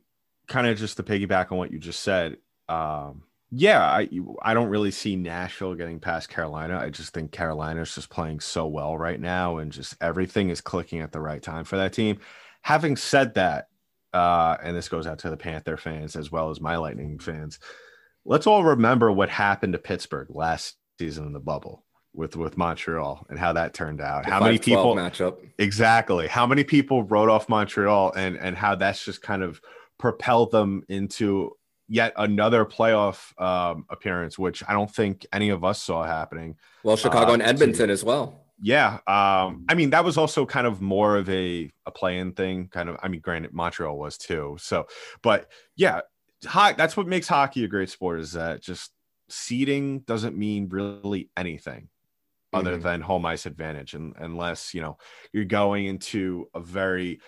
[0.51, 2.37] kind of just to piggyback on what you just said,
[2.69, 4.09] um, yeah, I
[4.43, 6.79] I don't really see Nashville getting past Carolina.
[6.79, 10.61] I just think Carolina is just playing so well right now, and just everything is
[10.61, 12.19] clicking at the right time for that team.
[12.63, 13.69] Having said that,
[14.13, 17.59] uh, and this goes out to the Panther fans as well as my Lightning fans.
[18.25, 21.85] Let's all remember what happened to Pittsburgh last season in the bubble
[22.15, 24.27] with with Montreal and how that turned out.
[24.27, 26.29] The how many people matchup exactly?
[26.29, 29.61] How many people wrote off Montreal and and how that's just kind of
[30.01, 31.53] propel them into
[31.89, 36.57] yet another playoff um, appearance, which I don't think any of us saw happening.
[36.83, 38.47] Well, Chicago Uh, and Edmonton as well.
[38.63, 42.69] Yeah, um, I mean that was also kind of more of a a play-in thing.
[42.69, 44.57] Kind of, I mean, granted, Montreal was too.
[44.61, 44.87] So,
[45.23, 46.01] but yeah,
[46.47, 48.21] ho- that's what makes hockey a great sport.
[48.21, 48.91] Is that just
[49.31, 51.89] seeding doesn't mean really anything
[52.53, 52.83] other Mhm.
[52.83, 54.99] than home ice advantage, and unless you know
[55.33, 57.21] you're going into a very,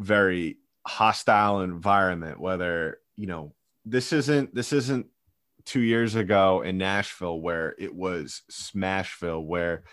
[0.00, 0.56] very
[0.88, 2.40] hostile environment.
[2.40, 5.06] Whether you know this isn't this isn't
[5.64, 9.84] two years ago in Nashville where it was Smashville where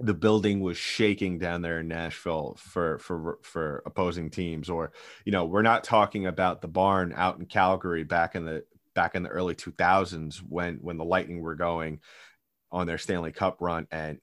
[0.00, 4.92] the building was shaking down there in Nashville for for for opposing teams or
[5.24, 9.14] you know we're not talking about the barn out in Calgary back in the back
[9.14, 12.00] in the early 2000s when when the Lightning were going
[12.72, 14.18] on their Stanley Cup run and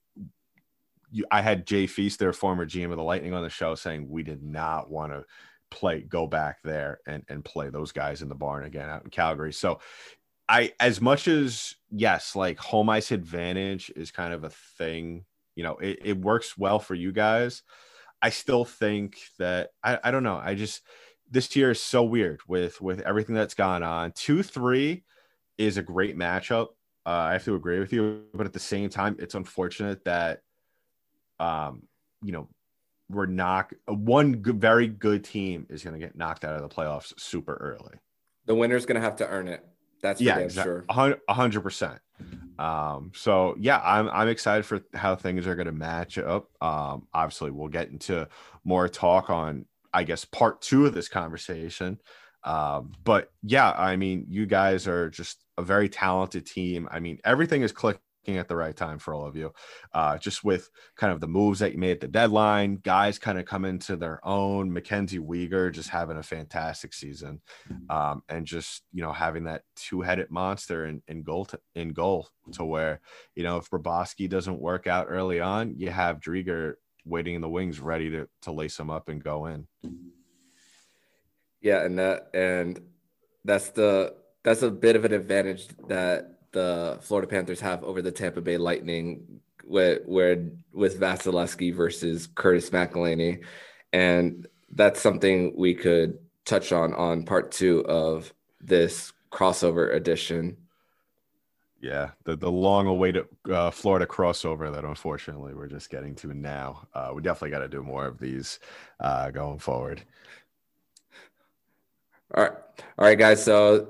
[1.10, 4.08] you, I had Jay Feast their former GM of the Lightning on the show saying
[4.08, 5.24] we did not want to
[5.70, 9.10] play go back there and and play those guys in the barn again out in
[9.10, 9.52] Calgary.
[9.52, 9.80] So
[10.48, 15.62] I as much as yes like home ice advantage is kind of a thing you
[15.62, 17.62] know it, it works well for you guys.
[18.22, 20.82] I still think that I, I don't know i just
[21.30, 24.12] this year is so weird with with everything that's gone on.
[24.12, 25.04] two three
[25.56, 26.68] is a great matchup.
[27.06, 30.42] Uh, i have to agree with you but at the same time it's unfortunate that
[31.40, 31.82] um
[32.22, 32.48] you know
[33.10, 36.68] we're not one good, very good team is going to get knocked out of the
[36.68, 37.98] playoffs super early.
[38.46, 39.64] The winner's gonna have to earn it.
[40.02, 41.18] That's for yeah exactly sure.
[41.28, 41.98] a hundred percent.
[42.58, 46.48] Um so yeah i'm i'm excited for how things are going to match up.
[46.62, 48.28] Um obviously we'll get into
[48.64, 52.00] more talk on i guess part two of this conversation.
[52.44, 56.88] Um but yeah i mean you guys are just a very talented team.
[56.90, 58.00] I mean everything is clicking
[58.38, 59.52] at the right time for all of you
[59.94, 63.38] uh just with kind of the moves that you made at the deadline guys kind
[63.38, 67.40] of come into their own mackenzie Weegar just having a fantastic season
[67.88, 72.28] um, and just you know having that two-headed monster in, in goal to, in goal
[72.52, 73.00] to where
[73.34, 76.74] you know if Bobrovsky doesn't work out early on, you have Driedger
[77.04, 79.66] waiting in the wings, ready to to lace him up and go in.
[81.60, 82.80] Yeah, and that and
[83.44, 88.12] that's the that's a bit of an advantage that the Florida Panthers have over the
[88.12, 93.44] Tampa Bay Lightning with where with Vasilevskiy versus Curtis McElhinney.
[93.92, 100.56] And that's something we could touch on on part two of this crossover edition.
[101.80, 106.86] Yeah, the the long-awaited uh, Florida crossover that unfortunately we're just getting to now.
[106.92, 108.58] Uh, we definitely got to do more of these
[108.98, 110.02] uh, going forward.
[112.34, 112.52] All right.
[112.98, 113.42] All right, guys.
[113.42, 113.88] So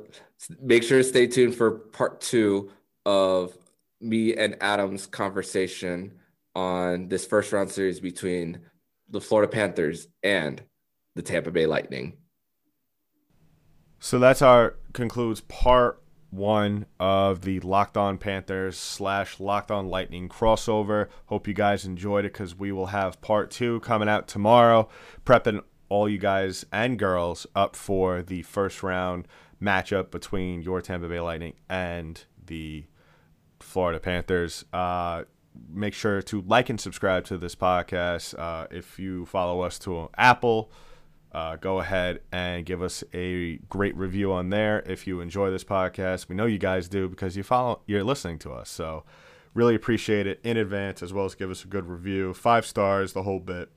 [0.61, 2.70] make sure to stay tuned for part two
[3.05, 3.57] of
[4.01, 6.12] me and Adam's conversation
[6.55, 8.61] on this first round series between
[9.09, 10.62] the Florida Panthers and
[11.14, 12.16] the Tampa Bay Lightning.
[13.99, 20.28] So that's our concludes part one of the Locked On Panthers slash Locked On Lightning
[20.28, 21.09] crossover.
[21.26, 24.88] Hope you guys enjoyed it because we will have part two coming out tomorrow,
[25.24, 29.26] prepping all you guys and girls up for the first round
[29.62, 32.84] matchup between your Tampa Bay Lightning and the
[33.61, 34.64] Florida Panthers.
[34.72, 35.24] Uh,
[35.68, 38.38] make sure to like and subscribe to this podcast.
[38.38, 40.70] Uh, if you follow us to Apple,
[41.32, 44.82] uh, go ahead and give us a great review on there.
[44.86, 48.38] If you enjoy this podcast, we know you guys do because you follow, you're listening
[48.40, 48.68] to us.
[48.68, 49.04] So
[49.54, 53.12] really appreciate it in advance, as well as give us a good review, five stars,
[53.12, 53.70] the whole bit.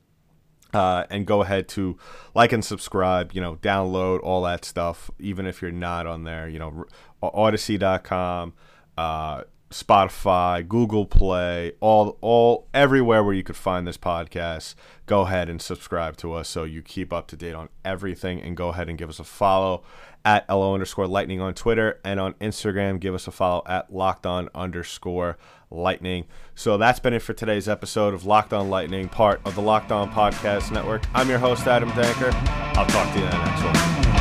[0.73, 1.97] Uh, and go ahead to
[2.33, 6.49] like and subscribe, you know, download all that stuff, even if you're not on there,
[6.49, 6.85] you know,
[7.21, 8.53] odyssey.com,
[8.97, 9.43] uh,
[9.73, 14.75] Spotify, Google Play, all all everywhere where you could find this podcast.
[15.05, 18.55] Go ahead and subscribe to us so you keep up to date on everything and
[18.55, 19.83] go ahead and give us a follow
[20.25, 22.99] at LO underscore lightning on Twitter and on Instagram.
[22.99, 25.37] Give us a follow at locked on underscore
[25.73, 26.25] lightning.
[26.55, 29.91] So that's been it for today's episode of Locked On Lightning, part of the Locked
[29.91, 31.03] On Podcast Network.
[31.13, 32.33] I'm your host, Adam Danker.
[32.77, 33.63] I'll talk to you in the next
[34.07, 34.12] one.